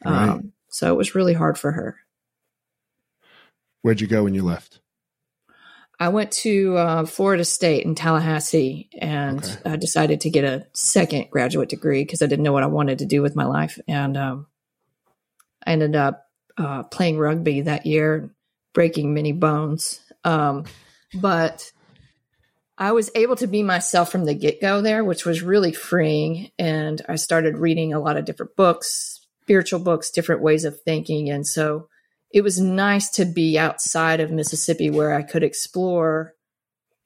[0.05, 0.29] Right.
[0.31, 1.97] um, so it was really hard for her
[3.83, 4.81] where'd you go when you left
[5.99, 9.73] i went to uh, florida state in tallahassee and Okay.
[9.73, 12.99] i decided to get a second graduate degree because i didn't know what i wanted
[13.01, 14.47] to do with my life and um,
[15.67, 18.31] i ended up uh, playing rugby that year
[18.73, 20.65] breaking many bones um,
[21.15, 21.73] but
[22.77, 26.51] I was able to be myself from the get go there, which was really freeing.
[26.59, 29.20] And I started reading a lot of different books,
[29.51, 31.29] spiritual books, different ways of thinking.
[31.29, 31.89] And so
[32.33, 36.35] it was nice to be outside of Mississippi where I could explore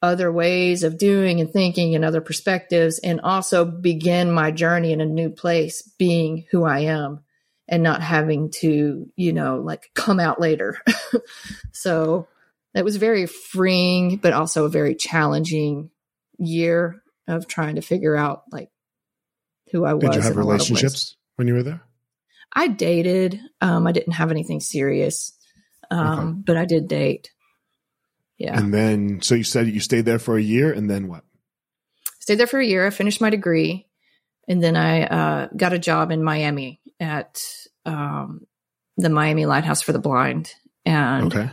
[0.02, 5.00] other ways of doing and thinking and other perspectives and also begin my journey in
[5.00, 7.20] a new place, being who I am
[7.66, 10.76] and not having to, you know, like come out later.
[11.72, 12.28] so
[12.74, 15.88] that was very freeing, but also a very challenging
[16.36, 18.68] year of trying to figure out like
[19.72, 20.02] who I was.
[20.02, 20.68] did you have in a lot of ways.
[20.68, 21.80] relationships when you were there
[22.54, 23.40] I dated.
[23.60, 25.32] Um, I didn't have anything serious,
[25.90, 26.38] um, Okay.
[26.46, 27.30] but I did date.
[28.38, 31.24] Yeah, and then so you said you stayed there for a year and then what
[32.18, 32.86] stayed there for a year.
[32.86, 33.86] I finished my degree,
[34.48, 37.40] and then I uh, got a job in Miami at
[37.86, 38.46] um,
[38.96, 40.52] the Miami Lighthouse for the Blind,
[40.84, 41.50] and okay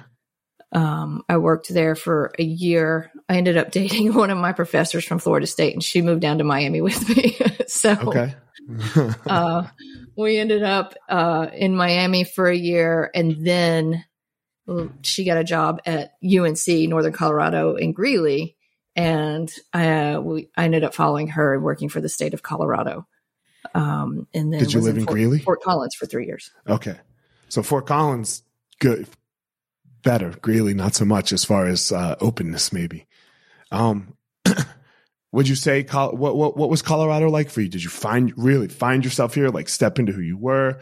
[0.73, 3.11] Um, I worked there for a year.
[3.27, 6.37] I ended up dating one of my professors from Florida State, and she moved down
[6.37, 7.37] to Miami with me.
[7.67, 8.35] so, Okay.
[9.27, 9.67] uh,
[10.15, 14.05] we ended up uh, in Miami for a year, and then
[15.01, 18.55] she got a job at UNC Northern Colorado in Greeley,
[18.95, 23.07] and uh, we I ended up following her and working for the state of Colorado.
[23.73, 25.39] Um, and then Did you live in Fort, Greeley?
[25.39, 26.51] Fort Collins for three years.
[26.67, 26.95] okay.
[27.49, 28.43] So Fort Collins,
[28.79, 29.07] good,
[30.01, 30.31] better.
[30.41, 33.07] Greeley, not so much as far as uh, openness, maybe.
[33.71, 34.15] Um,
[35.31, 37.69] would you say what what what was Colorado like for you?
[37.69, 39.49] Did you find really find yourself here?
[39.49, 40.79] Like step into who you were?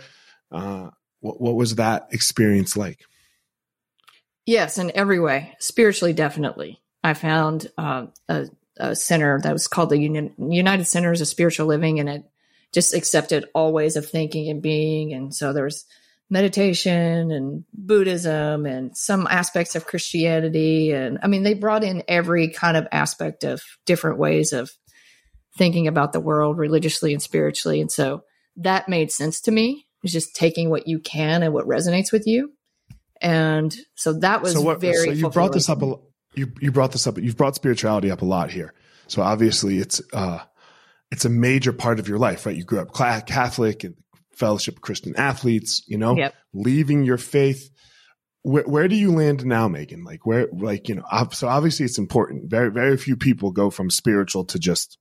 [0.51, 3.05] Uh, what what was that experience like?
[4.45, 6.81] Yes, in every way, spiritually, definitely.
[7.03, 11.67] I found uh, a, a center that was called the Union, United Centers of Spiritual
[11.67, 12.23] Living, and it
[12.71, 15.13] just accepted all ways of thinking and being.
[15.13, 15.85] And so there was
[16.29, 20.91] meditation and Buddhism and some aspects of Christianity.
[20.91, 24.71] And I mean, they brought in every kind of aspect of different ways of
[25.57, 27.81] thinking about the world religiously and spiritually.
[27.81, 28.23] And so
[28.57, 29.87] that made sense to me.
[30.03, 32.51] It's just taking what you can and what resonates with you.
[33.21, 34.95] And so that was so what, very.
[34.95, 35.95] so you brought this up a
[36.35, 38.73] you you brought this up you've brought spirituality up a lot here
[39.07, 40.39] so obviously it's uh
[41.11, 43.95] it's a major part of your life right you grew up catholic and
[44.39, 46.33] fellowship of christian athletes you know Yep.
[46.53, 47.69] leaving your faith.
[48.41, 50.05] Where, where do you land now meagan?
[50.05, 52.49] Like where like you know so obviously it's important.
[52.49, 54.97] Very very few people go from spiritual to just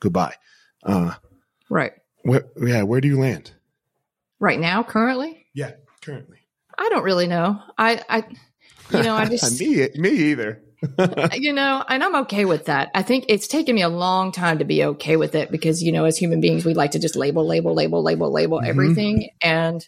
[0.00, 0.34] goodbye.
[0.82, 1.14] Uh
[1.70, 1.92] Right.
[2.22, 3.52] where, yeah where do you land?
[4.40, 5.70] Right now, currently, yeah
[6.02, 6.38] currently.
[6.76, 7.60] I don't really know.
[7.78, 8.24] I, I,
[8.90, 10.63] you know, I just, me me either
[11.32, 12.90] you know, and I'm okay with that.
[12.94, 15.92] I think it's taken me a long time to be okay with it because, you
[15.92, 18.68] know, as human beings, we like to just label, label, label, label, label Mhm.
[18.68, 19.30] everything.
[19.42, 19.86] And,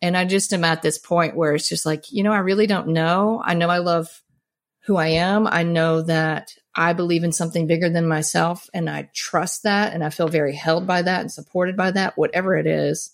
[0.00, 2.66] and I just am at this point where it's just like, you know, I really
[2.66, 3.42] don't know.
[3.44, 4.22] I know I love
[4.80, 5.46] who I am.
[5.46, 9.92] I know that I believe in something bigger than myself and I trust that.
[9.92, 13.10] And I feel very held by that and supported by that, whatever it is.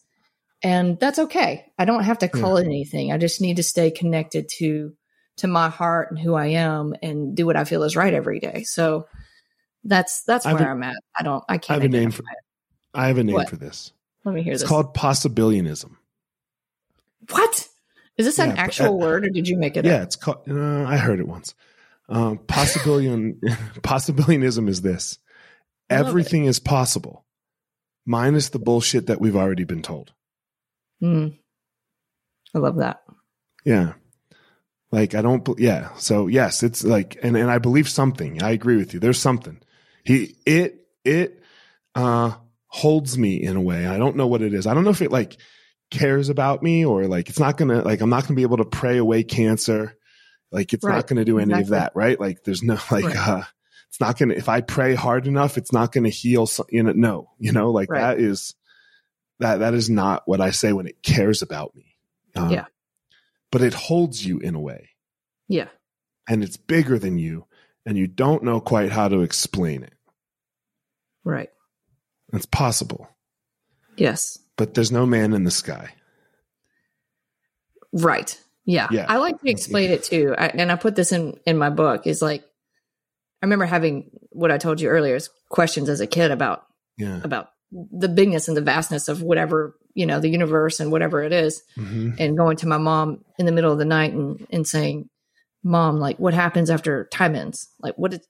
[0.63, 1.67] And that's okay.
[1.79, 3.13] I don't have to call it anything.
[3.13, 4.95] I just need to stay connected to
[5.39, 8.39] to my heart and who I am and do what I feel is right every
[8.41, 8.63] day.
[8.65, 9.09] So
[9.85, 10.97] that's that's where I'm at.
[11.19, 12.39] I don't I can't I have a name for it.
[12.95, 13.51] i have a name What?
[13.51, 13.93] for this
[14.25, 14.69] Let me hear it's this.
[14.69, 15.97] called possibilianism
[17.31, 17.69] what?
[18.17, 20.03] Is this an Yeah, but- actual word or did you make it yeah, up?
[20.05, 20.39] it's called.
[20.49, 21.55] Uh, I heard it once.
[22.09, 23.41] Um, possibilian
[23.81, 25.19] possibilianism is this:
[25.91, 26.09] I love it.
[26.11, 27.25] everything is possible,
[28.07, 30.13] minus the bullshit that we've already been told.
[31.03, 31.39] Mm.
[32.55, 33.03] I love that.
[33.65, 33.95] Yeah,
[34.95, 35.47] like I don't.
[35.59, 38.43] Yeah, so yes, it's like, and and I believe something.
[38.43, 39.01] I agree with you.
[39.01, 39.61] There's something.
[40.05, 41.43] He it it
[41.95, 42.33] uh
[42.69, 43.87] holds me in a way.
[43.87, 44.67] I don't know what it is.
[44.67, 45.37] I don't know if it like
[45.91, 48.65] cares about me or like it's not gonna like I'm not gonna be able to
[48.65, 49.97] pray away cancer.
[50.51, 50.95] Like it's Right.
[50.95, 52.19] not gonna do any of that, right?
[52.19, 53.17] Like there's no like Right.
[53.29, 53.43] uh
[53.89, 56.93] it's not gonna if I pray hard enough, it's not gonna heal some, you know,
[56.93, 58.01] no, you know, like Right.
[58.01, 58.55] that is
[59.41, 61.97] that that is not what I say when it cares about me.
[62.37, 62.65] Um, Yeah.
[63.55, 64.89] But it holds you in a way
[65.47, 65.69] Yeah.
[66.29, 67.47] and it's bigger than you
[67.87, 69.93] and you don't know quite how to explain it.
[71.23, 71.51] Right.
[72.33, 73.09] It's possible,
[73.97, 74.41] Yes.
[74.57, 75.95] but there's no man in the sky.
[77.93, 78.37] Right.
[78.65, 78.89] Yeah.
[78.91, 79.07] Yeah.
[79.09, 80.35] I like to explain it too.
[80.37, 82.43] I, and I put this in in my book is like
[83.43, 86.67] I remember having what I told you earlier is questions as a kid about
[86.99, 87.21] Yeah.
[87.23, 91.33] about the bigness and the vastness of whatever, you know, the universe and whatever it
[91.33, 91.63] is.
[91.77, 95.09] hmm And going to my mom in the middle of the night and, and saying,
[95.63, 97.69] Mom, like what happens after time ends?
[97.81, 98.23] Like what did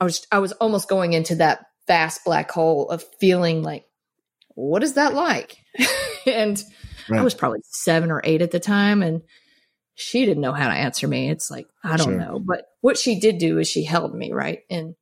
[0.00, 3.84] I was I was almost going into that vast black hole of feeling like,
[4.54, 5.56] what is that like?
[6.26, 6.62] and
[7.12, 9.22] I was probably seven or eight at the time, and
[9.94, 11.30] she didn't know how to answer me.
[11.30, 12.18] It's like I don't Sure.
[12.18, 14.94] know, but what she did do is she held me right, and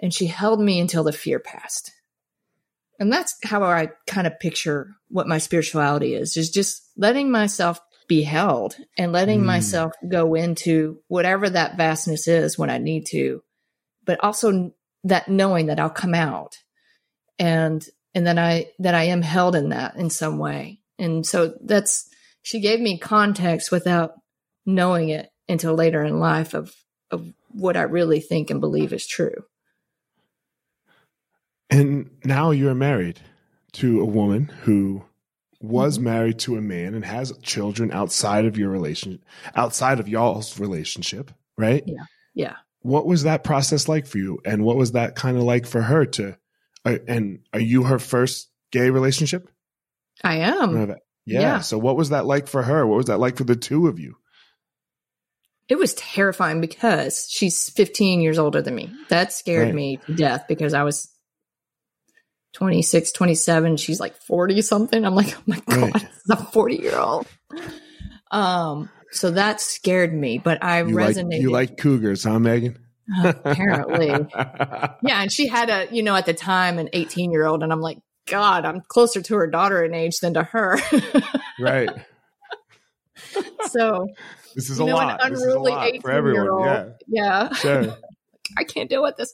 [0.00, 1.92] and she held me until the fear passed,
[3.02, 7.80] and that's how I kind of picture what my spirituality is: is just letting myself
[8.08, 9.46] be held and letting Mm.
[9.46, 13.42] myself go into whatever that vastness is when I need to,
[14.04, 14.72] but also
[15.04, 16.58] that knowing that I'll come out
[17.38, 17.84] and
[18.14, 20.80] and that I that I am held in that in some way.
[20.98, 22.08] And so that's
[22.42, 24.12] she gave me context without
[24.64, 26.72] knowing it until later in life of
[27.10, 29.44] of what I really think and believe is true.
[31.72, 33.20] And now you're married
[33.72, 35.04] to a woman who
[35.60, 36.02] was Mhm.
[36.02, 39.22] married to a man and has children outside of your relation,
[39.54, 41.82] outside of y'all's relationship, right?
[41.86, 42.04] Yeah.
[42.34, 42.56] Yeah.
[42.80, 44.38] What was that process like for you?
[44.44, 46.36] And what was that kind of like for her to,
[46.84, 49.48] uh, and are you her first gay relationship?
[50.24, 50.76] I am.
[50.88, 50.94] yeah.
[51.24, 51.60] yeah.
[51.60, 52.86] So what was that like for her?
[52.86, 54.16] What was that like for the two of you?
[55.68, 58.90] it was terrifying because she's 15 years older than me.
[59.08, 59.74] That scared Right.
[59.74, 61.08] me to death because I was
[62.54, 63.76] 26, 27.
[63.78, 65.04] She's like 40 something.
[65.04, 65.92] I'm like, oh my God, Right.
[65.92, 67.26] this a 40 year old.
[68.30, 72.78] Um, so that scared me, but I You like, you like cougars, huh, Meagan?
[73.24, 74.08] apparently.
[75.04, 75.20] Yeah.
[75.22, 77.62] And she had a, you know, at the time, an 18 year old.
[77.62, 80.78] And I'm like, God, I'm closer to her daughter in age than to her.
[81.60, 81.90] right.
[83.68, 84.06] so,
[84.54, 85.22] This is you a know, lot.
[85.24, 86.48] an This is a unruly lot 18 for year everyone.
[86.48, 86.64] old.
[86.66, 86.88] Yeah.
[87.08, 87.52] Yeah.
[87.54, 87.96] Sure.
[88.56, 89.32] I can't deal with this.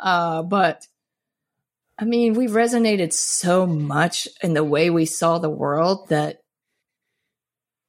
[0.00, 0.86] Uh, but
[2.00, 6.38] I mean, we resonated so much in the way we saw the world that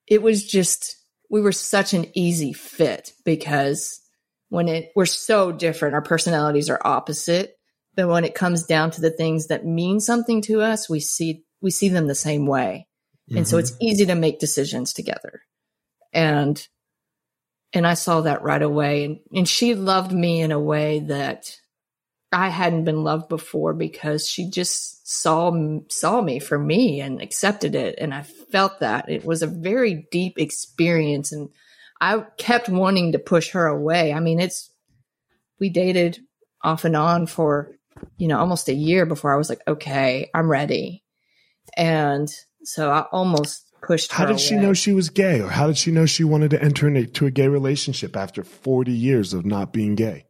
[0.05, 0.97] it was just,
[1.29, 4.01] we were such an easy fit because
[4.49, 7.55] when it, we're so different, our personalities are opposite.
[7.95, 11.43] But when it comes down to the things that mean something to us, we see,
[11.61, 12.87] we see them the same way.
[13.33, 13.59] And so Mhm.
[13.61, 15.41] it's easy to make decisions together.
[16.11, 16.67] And
[17.73, 21.55] and I saw that right away and and she loved me in a way that
[22.31, 25.51] I hadn't been loved before because she just saw
[25.89, 30.07] saw me for me and accepted it and I felt that it was a very
[30.11, 31.49] deep experience and
[31.99, 34.13] I kept wanting to push her away.
[34.13, 34.69] I mean, it's
[35.59, 36.19] we dated
[36.63, 37.75] off and on for
[38.17, 41.03] you know almost a year before I was like, okay, I'm ready.
[41.75, 45.67] And so I almost pushed her How did she know she was gay, or how
[45.67, 49.45] did she know she wanted to enter into a gay relationship after 40 years of
[49.45, 50.25] not being gay?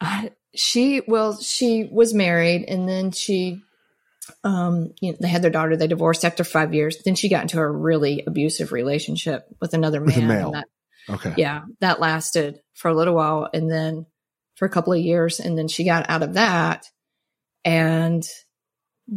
[0.00, 3.62] I, she well she was married and then she
[4.42, 7.42] um you know, they had their daughter they divorced after five years then she got
[7.42, 10.52] into a really abusive relationship with another man With male.
[10.52, 10.66] that,
[11.08, 11.34] Okay.
[11.36, 14.06] yeah that lasted for a little while and then
[14.56, 16.86] for a couple of years and then she got out of that
[17.64, 18.26] and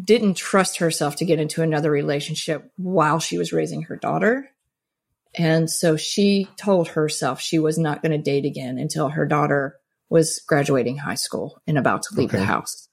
[0.03, 4.49] didn't trust herself to get into another relationship while she was raising her daughter
[5.35, 9.77] and so she told herself she was not going to date again until her daughter
[10.09, 12.39] was graduating high school and about to leave Okay.
[12.39, 12.87] the house.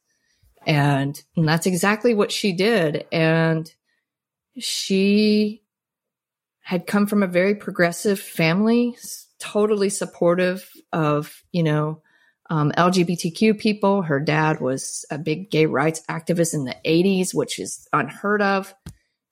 [0.67, 3.07] And, and that's exactly what she did.
[3.13, 3.73] And
[4.59, 5.63] she
[6.61, 8.97] had come from a very progressive family,
[9.39, 12.01] totally supportive of, you know,
[12.51, 14.03] um, LGBTQ people.
[14.03, 18.75] Her dad was a big gay rights activist in the 80s, which is unheard of.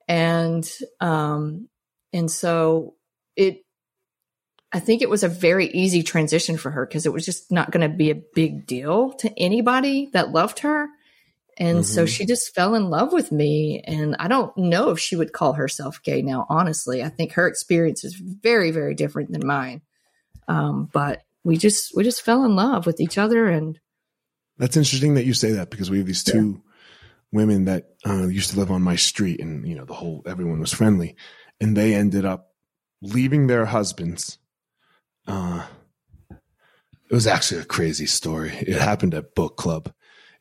[0.08, 1.68] And, um,
[2.12, 2.94] and so
[3.36, 3.64] it,
[4.72, 7.70] I think it was a very easy transition for her because it was just not
[7.70, 10.88] going to be a big deal to anybody that loved her.
[11.58, 12.08] And so Mhm.
[12.08, 13.82] she just fell in love with me.
[13.86, 17.02] And I don't know if she would call herself gay now, honestly.
[17.02, 19.82] I think her experience is very, very different than mine.
[20.48, 23.48] Um, but we just, we just fell in love with each other.
[23.48, 23.78] And
[24.56, 26.62] That's interesting that you say that because we have these two
[27.32, 30.60] women that uh, used to live on my street, and you know the whole everyone
[30.60, 31.16] was friendly,
[31.60, 32.52] and they ended up
[33.00, 34.38] leaving their husbands.
[35.26, 35.66] Uh,
[36.30, 38.50] it was actually a crazy story.
[38.50, 39.92] It happened at book club.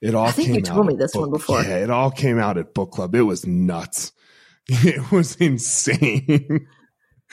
[0.02, 1.62] It all I think came you told me this one before.
[1.62, 3.14] Yeah, it all came out at book club.
[3.14, 4.12] It was nuts.
[4.70, 6.68] It was insane.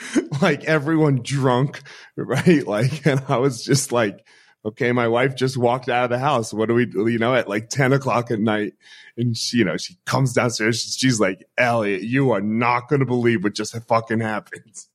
[0.41, 1.81] like everyone drunk,
[2.17, 2.65] right?
[2.65, 4.25] Like, and I was just like,
[4.65, 6.53] okay, my wife just walked out of the house.
[6.53, 7.07] What do we, do?
[7.07, 8.73] you know, at like 10 o'clock at night.
[9.17, 10.95] And she, you know, she comes downstairs.
[10.97, 14.75] She's like, Elliot, you are not going to believe what just fucking happened.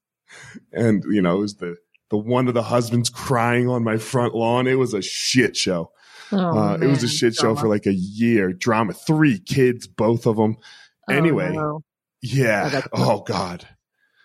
[0.72, 1.76] And, you know, it was the,
[2.10, 4.66] the one of the husbands crying on my front lawn.
[4.66, 5.90] It was a shit show.
[6.32, 8.52] oh, uh, it was a shit show for like a year.
[8.52, 10.56] Drama, three kids, both of them.
[11.08, 11.82] Oh, anyway, no.
[12.22, 12.82] Yeah.
[12.92, 13.68] Oh, Oh, God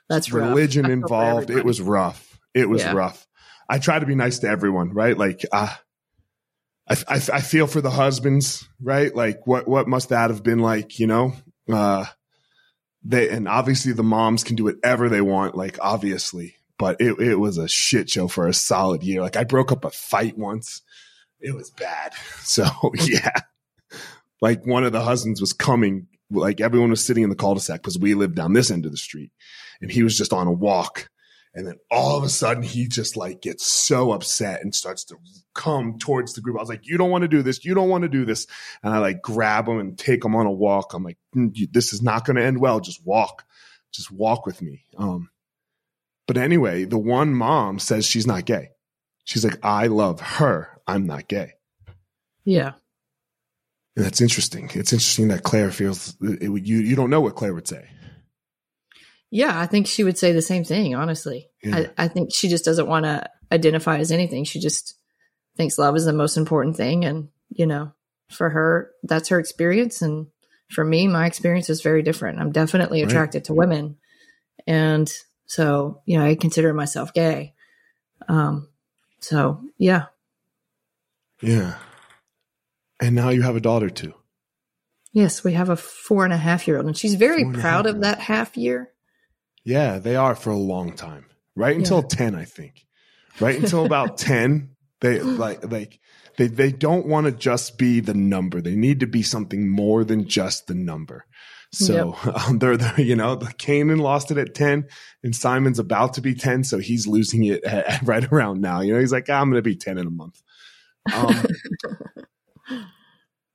[0.10, 0.50] that's rough.
[0.50, 1.50] religion involved.
[1.50, 2.40] It was rough.
[2.54, 2.94] It was Yeah.
[2.94, 3.28] rough.
[3.70, 5.18] I try to be nice to everyone, right?
[5.18, 5.74] Like, uh,
[6.90, 9.14] I, I, I feel for the husbands, right?
[9.14, 11.34] Like, what, what must that have been like, you know?
[11.72, 12.06] Uh,
[13.04, 17.36] they, and obviously the moms can do whatever they want, like, obviously, but it, it
[17.36, 19.22] was a shit show for a solid year.
[19.22, 20.82] Like, I broke up a fight once.
[21.40, 22.14] It was bad.
[22.42, 22.66] So,
[22.96, 23.42] yeah.
[24.42, 27.60] Like, one of the husbands was coming, like, everyone was sitting in the cul de
[27.60, 29.32] sac because we lived down this end of the street
[29.82, 31.10] and he was just on a walk.
[31.54, 35.18] And then all of a sudden he just like gets so upset and starts to
[35.56, 36.58] come towards the group.
[36.58, 37.66] I was like, you don't want to do this.
[37.66, 38.48] You don't want to do this.
[38.84, 40.94] And I like grab him and take him on a walk.
[40.94, 42.80] I'm like, "Mm, this is not going to end well.
[42.80, 43.46] Just walk,
[43.92, 44.86] just walk with me.
[44.98, 45.30] Um,
[46.30, 48.70] but anyway, the one mom says she's not gay.
[49.26, 50.80] She's like, I love her.
[50.86, 51.54] I'm not gay.
[52.46, 52.74] Yeah.
[53.96, 54.70] And that's interesting.
[54.76, 57.90] It's interesting that Claire feels it, would- you, you don't know what Claire would say.
[59.32, 61.50] Yeah, I think she would say the same thing, honestly.
[61.64, 61.88] Yeah.
[61.98, 64.44] I, I think she just doesn't want to identify as anything.
[64.44, 64.94] She just
[65.58, 67.06] thinks love is the most important thing.
[67.06, 67.92] And, you know,
[68.30, 70.04] for her, that's her experience.
[70.04, 70.28] And
[70.70, 72.40] for me, my experience is very different.
[72.40, 73.10] I'm definitely Right.
[73.12, 73.98] attracted to women.
[74.68, 75.12] And
[75.50, 77.54] so, you know, I consider myself gay.
[78.28, 78.70] Um,
[79.20, 80.06] so yeah,
[81.42, 81.76] Yeah.
[83.02, 84.14] And now you have a daughter too.
[85.12, 87.86] yes, we have a four and a half year old, and she's very and proud
[87.86, 88.92] half of that half year.
[89.64, 91.26] Yeah, they are for a long time.
[91.56, 92.86] Right until 10, I think.
[93.40, 96.00] Right until about 10, they like like
[96.38, 98.62] they they don't want to just be the number.
[98.62, 101.26] They need to be something more than just the number.
[101.72, 102.16] So
[102.48, 104.88] um, they're, they're you know, the Kanan lost it at 10
[105.24, 108.82] and Simon's about to be 10, so he's losing it at, right around now.
[108.82, 110.42] You know, he's like, "Ah, I'm going to be 10 in a month.
[111.14, 111.44] Um,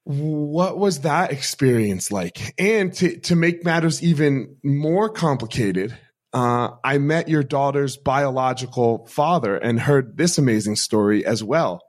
[0.04, 2.54] what was that experience like?
[2.58, 5.96] And to, to make matters even more complicated,
[6.32, 11.80] uh, I met your daughter's biological father and heard this amazing story as well.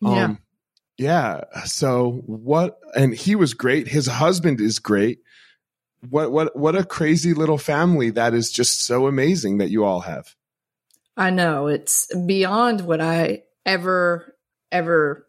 [0.00, 0.38] yeah, Um,
[0.98, 1.40] yeah.
[1.64, 2.78] So what?
[2.94, 3.88] And he was great.
[3.88, 5.20] His husband is great.
[6.08, 6.30] What?
[6.32, 6.56] What?
[6.56, 10.34] What a crazy little family that is just so amazing that you all have.
[11.16, 14.34] I know it's beyond what I ever
[14.70, 15.26] ever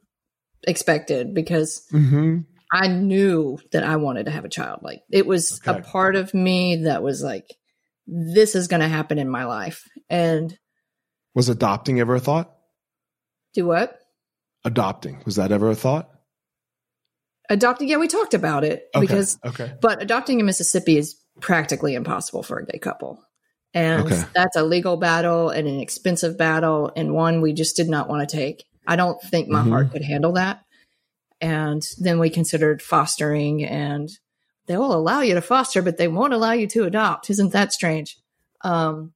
[0.67, 2.39] expected because Mm-hmm.
[2.69, 4.81] I knew that I wanted to have a child.
[4.83, 5.79] Like it was Okay.
[5.79, 7.45] a part of me that was like,
[8.05, 9.85] this is going to happen in my life.
[10.09, 10.57] And
[11.33, 12.53] Was adopting ever a thought?
[13.53, 13.97] do what?
[14.65, 16.09] Adopting was that ever a thought?
[17.49, 17.87] Adopting.
[17.87, 19.05] Yeah, we talked about it Okay.
[19.05, 19.73] because, okay.
[19.81, 23.23] but adopting in Mississippi is practically impossible for a gay couple.
[23.73, 24.23] And Okay.
[24.33, 28.27] that's a legal battle and an expensive battle and one we just did not want
[28.27, 28.65] to take.
[28.87, 29.69] I don't think my Mhm.
[29.69, 30.61] heart could handle that.
[31.39, 34.09] And then we considered fostering and
[34.65, 37.29] they will allow you to foster, but they won't allow you to adopt.
[37.29, 38.17] Isn't that strange?
[38.61, 39.13] Um,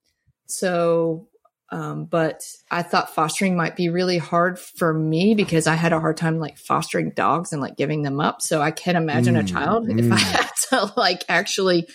[0.48, 1.28] so,
[1.72, 6.02] um, but I thought fostering might be really hard for me because I had a
[6.02, 8.42] hard time like fostering dogs and like giving them up.
[8.42, 10.12] So I can't imagine a Mm, child if mm.
[10.12, 11.88] I had to like actually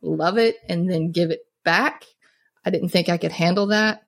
[0.00, 2.04] love it and then give it back.
[2.64, 4.02] I didn't think I could handle that.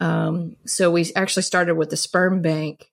[0.00, 2.90] Um, so we actually started with the sperm bank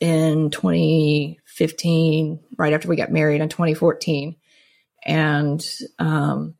[0.00, 4.36] in 2015, right after we got married in 2014.
[5.04, 5.62] And
[5.98, 6.54] um,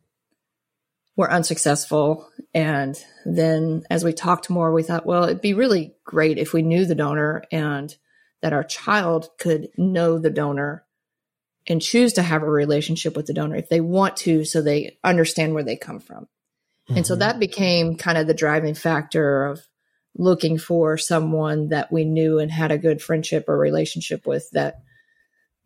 [1.17, 2.29] we're unsuccessful.
[2.55, 6.63] And then as we talked more, we thought, well, it'd be really great if we
[6.63, 7.95] knew the donor and
[8.43, 10.85] that our child could know the donor
[11.67, 14.99] and choose to have a relationship with the donor if they want to, so they
[15.05, 16.27] understand where they come from.
[16.89, 17.19] And so Mhm.
[17.21, 19.69] that became kind of the driving factor of
[20.17, 24.81] looking for someone that we knew and had a good friendship or relationship with that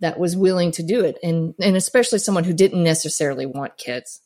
[0.01, 4.21] that was willing to do it and and especially someone who didn't necessarily want kids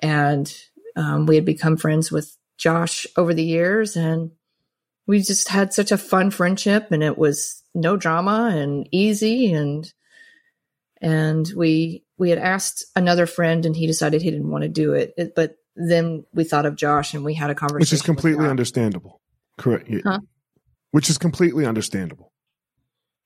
[0.00, 0.54] and
[0.96, 4.32] um, we had become friends with josh over the years and
[5.06, 9.92] we just had such a fun friendship and it was no drama and easy and
[11.00, 14.92] and we we had asked another friend and he decided he didn't want to do
[14.94, 18.02] it, It- but then we thought of josh and we had a conversation which is
[18.02, 19.20] completely understandable.
[19.56, 19.88] Correct.
[19.88, 20.00] Yeah.
[20.04, 20.18] Huh?
[20.90, 22.32] Which is completely understandable.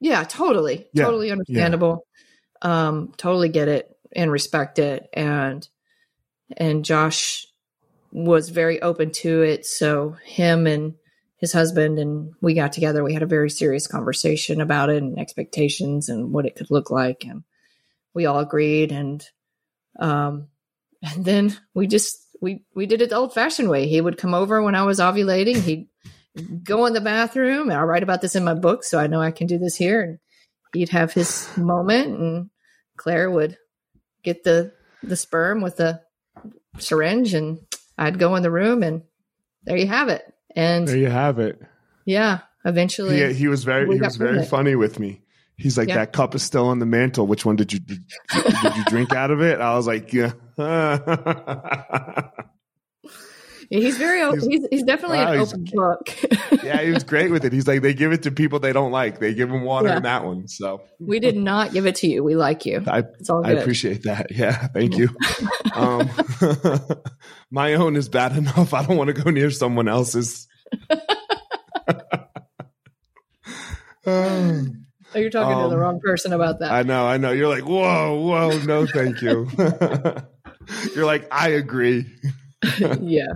[0.01, 0.89] Yeah, totally.
[0.93, 2.07] Yeah, Totally understandable.
[2.61, 5.09] Um, totally get it and respect it.
[5.15, 5.67] And
[6.57, 7.47] and Josh
[8.13, 9.65] was very open to it.
[9.67, 10.95] So him and
[11.39, 13.03] his husband and we got together.
[13.03, 16.91] We had a very serious conversation about it and expectations and what it could look
[16.91, 17.25] like.
[17.25, 17.43] And
[18.15, 18.93] we all agreed.
[18.93, 19.27] And
[19.99, 20.49] um
[21.03, 23.89] and then we just we we did it the old fashioned way.
[23.89, 25.57] He would come over when I was ovulating.
[25.57, 25.89] He'd
[26.63, 29.21] go in the bathroom and I write about this in my book, so I know
[29.21, 30.03] I can do this here.
[30.03, 30.19] And
[30.73, 32.51] he'd have his moment, and
[32.97, 33.59] Claire would
[34.23, 34.73] get the
[35.03, 36.01] the sperm with the
[36.79, 37.59] syringe, and
[37.99, 39.03] I'd go in the room, and
[39.65, 40.23] there you have it.
[40.55, 41.61] And There you have it.
[42.05, 44.51] yeah, eventually, He, he was very he was very pregnant.
[44.51, 45.23] funny with me.
[45.57, 45.97] He's like, Yeah.
[45.97, 47.27] that cup is still on the mantle.
[47.27, 48.03] Which one did you did,
[48.33, 49.61] did you drink out of it?
[49.61, 50.33] I was like, yeah.
[53.81, 54.41] he's very open.
[54.51, 56.63] He's- He's, he's, definitely Wow, an he's- open book.
[56.65, 57.53] yeah, he was great with it.
[57.53, 59.19] He's like, they give it to people they don't like.
[59.19, 59.97] They give them water Yeah.
[59.99, 60.49] in that one.
[60.49, 62.23] So we did not give it to you.
[62.23, 62.83] We like you.
[62.87, 64.27] I It's all I appreciate that.
[64.35, 65.09] Yeah, thank you.
[65.75, 66.09] um,
[67.51, 68.73] my own is bad enough.
[68.75, 70.47] I don't want to go near someone else's.
[74.05, 76.73] Um, oh, you're talking to the um, wrong person about that.
[76.73, 77.31] I know, I know.
[77.33, 79.49] You're like, whoa, whoa, no, thank you.
[80.95, 82.07] You're like, I agree.
[83.01, 83.27] yeah.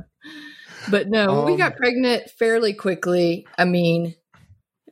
[0.91, 3.47] But no, we Um, got pregnant fairly quickly.
[3.59, 4.15] I mean,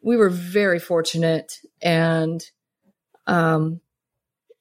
[0.03, 2.45] we were very fortunate and
[3.27, 3.81] um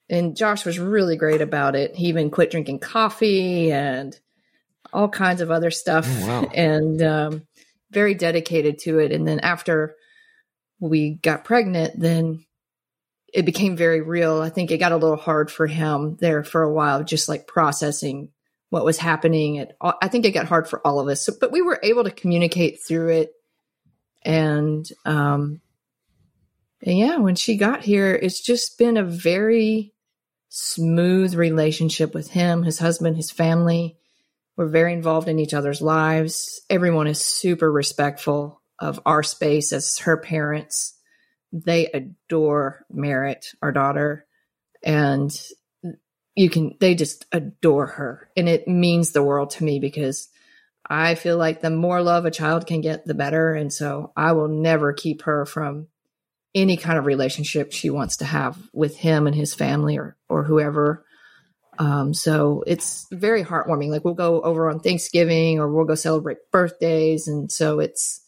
[0.09, 1.95] and Josh was really great about it.
[1.95, 4.17] He even quit drinking coffee and
[4.91, 6.49] all kinds of other stuff Oh, wow.
[6.53, 7.47] and um
[7.91, 9.95] very dedicated to it and then after
[10.79, 12.45] we got pregnant then
[13.33, 14.41] it became very real.
[14.41, 17.47] I think it got a little hard for him there for a while just like
[17.47, 18.29] processing
[18.73, 19.57] what was happening.
[19.57, 22.05] It, I think it got hard for all of us, so, but we were able
[22.05, 23.31] to communicate through it.
[24.25, 25.61] And, um,
[26.81, 29.93] and yeah, when she got here, it's just been a very
[30.49, 33.95] smooth relationship with him, his husband, his family.
[34.57, 36.59] We're very involved in each other's lives.
[36.67, 40.97] Everyone is super respectful of our space as her parents.
[41.51, 44.25] They adore Merritt, our daughter,
[44.81, 45.31] and
[46.35, 48.29] you can, they just adore her.
[48.35, 50.29] And it means the world to me because
[50.85, 53.53] I feel like the more love a child can get, the better.
[53.53, 55.87] And so I will never keep her from
[56.55, 60.43] any kind of relationship she wants to have with him and his family or or
[60.43, 61.05] whoever.
[61.79, 63.89] Um, so it's very heartwarming.
[63.89, 68.21] Like we'll go over on Thanksgiving or we'll go celebrate birthdays, and so it's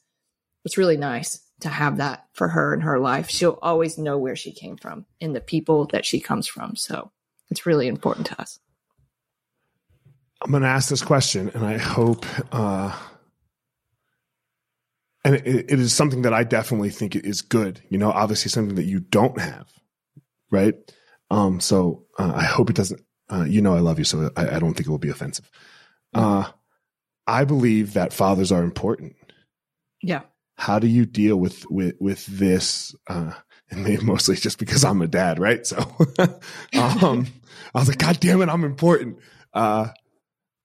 [0.64, 3.30] it's really nice to have that for her in her life.
[3.30, 6.76] She'll always know where she came from and the people that she comes from.
[6.76, 7.12] So
[7.50, 8.60] it's really important to us.
[10.41, 12.98] I'm going to ask this question, and I hope uh,
[15.26, 17.82] and it, it is something that I definitely think is good.
[17.89, 19.68] You know, obviously something that you don't have,
[20.52, 20.76] right?
[21.32, 23.02] Um, so uh, I hope it doesn't.
[23.30, 25.50] Uh, you know, I love you, so I, I, don't think it will be offensive.
[26.14, 26.46] Uh,
[27.26, 29.16] I believe that fathers are important.
[30.04, 30.22] Yeah.
[30.58, 32.96] How do you deal with with with this?
[33.08, 33.32] Uh,
[33.70, 35.66] and maybe mostly just because I'm a dad, right?
[35.66, 35.78] So,
[36.78, 37.28] um,
[37.74, 39.20] I was like, God damn it, I'm important.
[39.53, 39.89] Uh,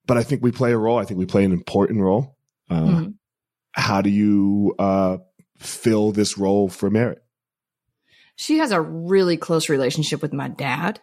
[0.06, 0.98] but I think we play a role.
[0.98, 2.36] I think we play an important role.
[2.68, 3.10] Uh, mm-hmm
[3.72, 5.18] how do you uh,
[5.58, 7.22] fill this role for Merritt?
[8.36, 11.00] She has a really close relationship with my dad.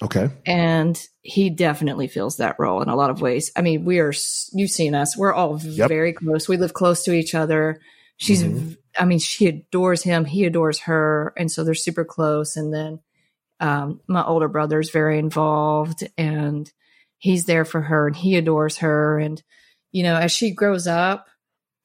[0.00, 0.28] Okay.
[0.46, 3.50] And he definitely fills that role in a lot of ways.
[3.56, 4.12] I mean, we are,
[4.52, 5.88] you've seen us, we're all yep.
[5.88, 6.48] very close.
[6.48, 7.80] We live close to each other.
[8.18, 8.72] She's, mm-hmm.
[8.98, 11.32] I mean, she adores him, he adores her.
[11.36, 12.56] And so they're super close.
[12.56, 13.00] And then
[13.60, 16.70] um, my older brother's very involved and
[17.16, 19.18] he's there for her and he adores her.
[19.18, 19.42] And,
[19.92, 21.28] you know, as she grows up,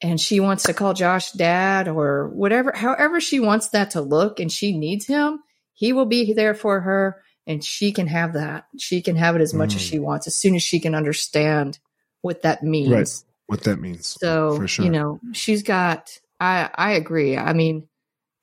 [0.04, 4.42] and she wants to call Josh dad or whatever, however she wants that to look
[4.42, 5.40] and she needs him,
[5.74, 8.66] he will be there for her and she can have that.
[8.78, 9.76] She can have it as much mm.
[9.78, 11.80] as she wants as soon as she can understand
[12.22, 12.92] what that means.
[12.92, 13.33] Right.
[13.48, 14.18] What that means.
[14.20, 14.86] So, for sure.
[14.86, 17.38] you know, she's got I I agree.
[17.38, 17.88] I mean,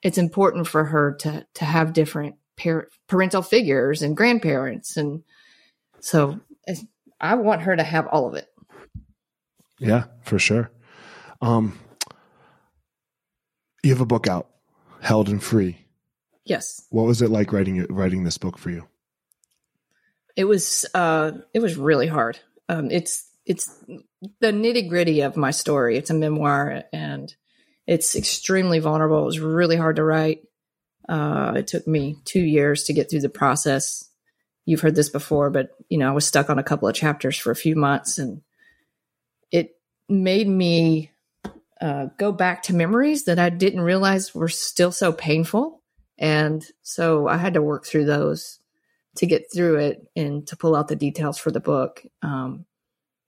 [0.02, 5.22] it's important for her to to have different parent parental figures and grandparents and
[6.00, 6.40] so
[7.20, 8.48] I want her to have all of it.
[9.78, 10.70] Yeah, for sure.
[11.42, 11.78] Um,
[13.82, 14.48] you have a book out,
[15.00, 15.78] Held and Free.
[16.44, 16.86] Yes.
[16.90, 18.86] What was it like writing writing this book for you?
[20.36, 22.38] It was uh, it was really hard.
[22.68, 23.68] Um, it's it's
[24.38, 25.96] the nitty gritty of my story.
[25.96, 27.34] It's a memoir, and
[27.84, 29.22] it's extremely vulnerable.
[29.22, 30.42] It was really hard to write.
[31.08, 34.08] Uh, it took me two years to get through the process.
[34.66, 37.36] You've heard this before, but you know I was stuck on a couple of chapters
[37.36, 38.42] for a few months, and
[39.50, 39.74] it
[40.08, 41.10] made me
[41.80, 45.82] uh, go back to memories that I didn't realize were still so painful.
[46.18, 48.60] And so I had to work through those
[49.16, 52.04] to get through it and to pull out the details for the book.
[52.22, 52.66] Um,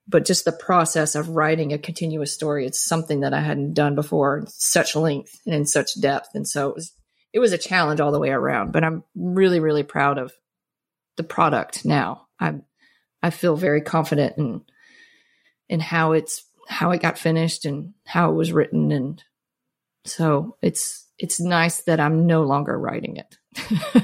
[0.08, 3.94] but just the process of writing a continuous story, it's something that I hadn't done
[3.94, 6.30] before such length and in such depth.
[6.34, 6.92] And so it was,
[7.32, 10.32] it was a challenge all the way around, but I'm really, really proud of
[11.16, 12.26] the product now.
[12.40, 12.54] I,
[13.22, 14.62] I feel very confident in,
[15.68, 19.22] in how it's how it got finished and how it was written and
[20.04, 23.38] so it's it's nice that I'm no longer writing it.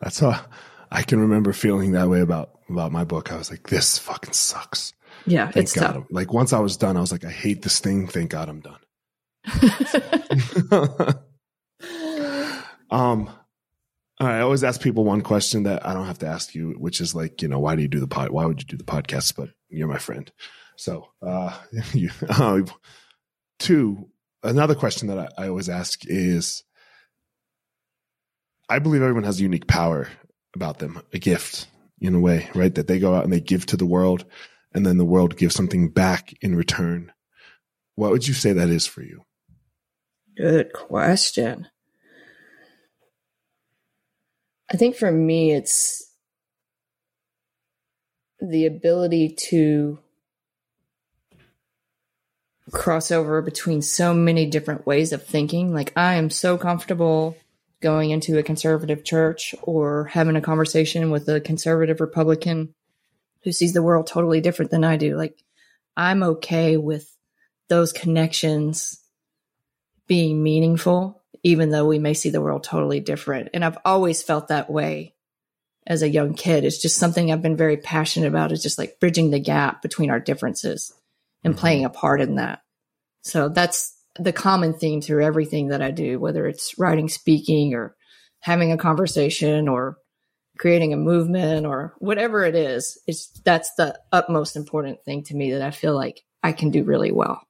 [0.00, 0.42] That's how
[0.90, 3.32] I can remember feeling that way about about my book.
[3.32, 4.92] I was like, this fucking sucks.
[5.26, 5.92] Yeah, Thank it's God.
[5.92, 6.04] tough.
[6.10, 8.08] Like once I was done, I was like, I hate this thing.
[8.08, 8.78] Thank God I'm done.
[12.90, 13.30] um,
[14.20, 17.14] I always ask people one question that I don't have to ask you, which is
[17.14, 18.30] like, you know, why do you do the pod?
[18.30, 19.36] Why would you do the podcast?
[19.36, 20.30] But you're my friend.
[20.76, 21.56] So, uh,
[21.92, 22.62] you, uh,
[23.58, 24.08] two,
[24.42, 26.64] another question that I, I always ask is
[28.68, 30.08] I believe everyone has a unique power
[30.54, 31.66] about them, a gift
[32.08, 32.74] in a way, right?
[32.74, 34.24] That they go out and they give to the world
[34.74, 37.12] and then the world gives something back in return.
[37.94, 39.24] What would you say that is for you?
[40.36, 41.68] Good question.
[44.70, 46.10] I think for me, it's
[48.40, 49.98] the ability to
[52.70, 55.74] cross over between so many different ways of thinking.
[55.74, 57.36] Like I am so comfortable
[57.82, 62.74] going into a conservative church or having a conversation with a conservative Republican
[63.42, 65.16] who sees the world totally different than I do.
[65.16, 65.42] Like
[65.96, 67.14] I'm okay with
[67.68, 69.00] those connections
[70.06, 73.50] being meaningful, even though we may see the world totally different.
[73.52, 75.14] And I've always felt that way
[75.86, 76.64] as a young kid.
[76.64, 80.10] It's just something I've been very passionate about is just like bridging the gap between
[80.10, 80.92] our differences
[81.42, 81.60] and mm-hmm.
[81.60, 82.62] playing a part in that.
[83.22, 87.96] So that's the common theme through everything that I do, whether it's writing, speaking, or
[88.40, 89.96] having a conversation or
[90.58, 92.98] creating a movement or whatever it is.
[93.06, 96.84] It's that's the utmost important thing to me that I feel like I can do
[96.84, 97.40] really well.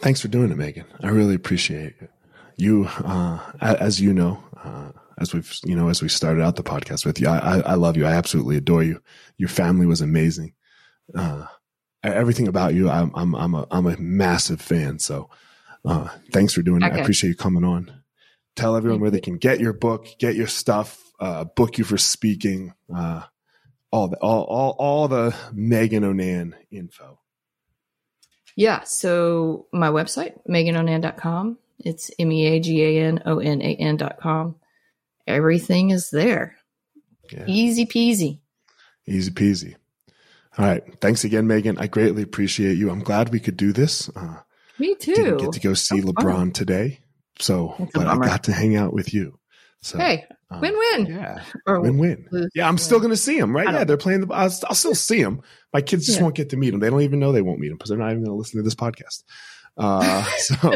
[0.00, 0.84] Thanks for doing it, Meagan.
[1.02, 2.10] I really appreciate it.
[2.56, 6.62] You, uh, as you know, uh, as we've, you know, as we started out the
[6.62, 8.06] podcast with you, I, I, love you.
[8.06, 9.00] I absolutely adore you.
[9.36, 10.54] Your family was amazing.
[11.14, 11.46] Uh,
[12.02, 14.98] everything about you, I'm, I'm, I'm a, I'm a massive fan.
[14.98, 15.30] So,
[15.84, 16.94] uh, thanks for doing okay.
[16.94, 16.98] it.
[16.98, 17.92] I appreciate you coming on.
[18.56, 21.98] Tell everyone where they can get your book, get your stuff, uh, book you for
[21.98, 23.22] speaking, uh,
[23.90, 27.20] all the, all, all, all the Meagan O'Nan info.
[28.56, 28.82] Yeah.
[28.82, 31.58] So my website, meaganonan.com.
[31.78, 34.56] It's M E A G A N O N A N.com.
[35.28, 36.56] Everything is there.
[37.30, 37.44] Yeah.
[37.46, 38.40] Easy peasy.
[39.06, 39.76] Easy peasy.
[40.58, 40.82] All right.
[41.00, 41.78] Thanks again, Meagan.
[41.78, 42.90] I greatly appreciate you.
[42.90, 44.08] I'm glad we could do this.
[44.14, 44.40] Uh,
[44.78, 45.14] Me too.
[45.14, 46.50] Didn't get to go see so LeBron fun.
[46.50, 47.00] today.
[47.38, 49.38] So, but I got to hang out with you.
[49.80, 51.06] So, hey, um, win-win.
[51.06, 52.28] Yeah, or win-win.
[52.52, 53.72] Yeah, I'm still going to see them, right?
[53.72, 54.34] Yeah, they're playing the.
[54.34, 55.42] I'll, I'll, still see them.
[55.72, 56.24] My kids just yeah.
[56.24, 56.80] won't get to meet them.
[56.80, 58.58] They don't even know they won't meet them because they're not even going to listen
[58.58, 59.22] to this podcast.
[59.76, 60.72] Uh, so,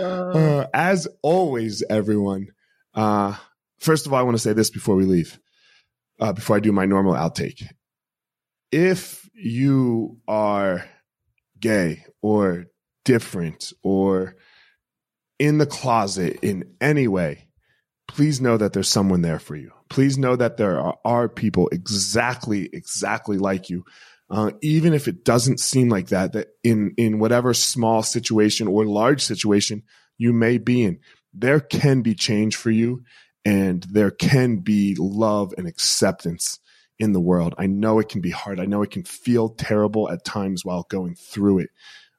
[0.02, 2.48] uh, as always, everyone.
[2.94, 3.36] Uh,
[3.78, 5.38] first of all, I want to say this before we leave.
[6.22, 7.66] Uh, before I do my normal outtake,
[8.70, 10.84] if you are
[11.58, 12.66] gay or
[13.04, 14.36] different or
[15.40, 17.48] in the closet in any way,
[18.06, 19.72] please know that there's someone there for you.
[19.90, 23.84] Please know that there are, are people exactly, exactly like you.
[24.30, 28.86] Uh, even if it doesn't seem like that, that in, in whatever small situation or
[28.86, 29.82] large situation
[30.18, 31.00] you may be in,
[31.34, 33.02] there can be change for you
[33.44, 36.58] and there can be love and acceptance
[36.98, 37.54] in the world.
[37.58, 38.60] I know it can be hard.
[38.60, 41.70] I know it can feel terrible at times while going through it,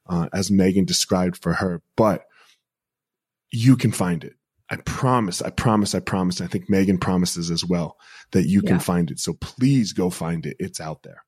[0.08, 2.24] uh, as Meagan described for her, but
[3.50, 4.34] you can find it.
[4.70, 6.40] I promise, I promise, I promise.
[6.40, 7.96] I think Meagan promises as well
[8.32, 8.78] that you can yeah.
[8.78, 9.20] find it.
[9.20, 10.56] So please go find it.
[10.58, 11.22] It's out there.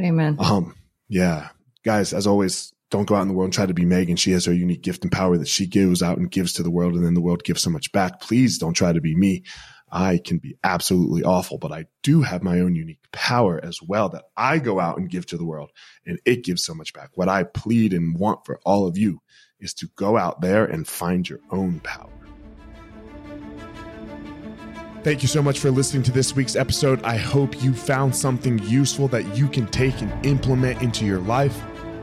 [0.00, 0.36] Amen.
[0.38, 0.74] Um,
[1.08, 1.50] yeah.
[1.84, 4.16] Guys, as always, don't go out in the world and try to be Meagan.
[4.16, 6.70] She has her unique gift and power that she gives out and gives to the
[6.70, 8.20] world, and then the world gives so much back.
[8.20, 9.44] Please don't try to be me.
[9.90, 14.08] I can be absolutely awful, but I do have my own unique power as well
[14.10, 15.70] that I go out and give to the world,
[16.04, 17.10] and it gives so much back.
[17.14, 19.20] What I plead and want for all of you
[19.60, 22.10] is to go out there and find your own power.
[25.02, 27.00] Thank you so much for listening to this week's episode.
[27.04, 31.62] I hope you found something useful that you can take and implement into your life.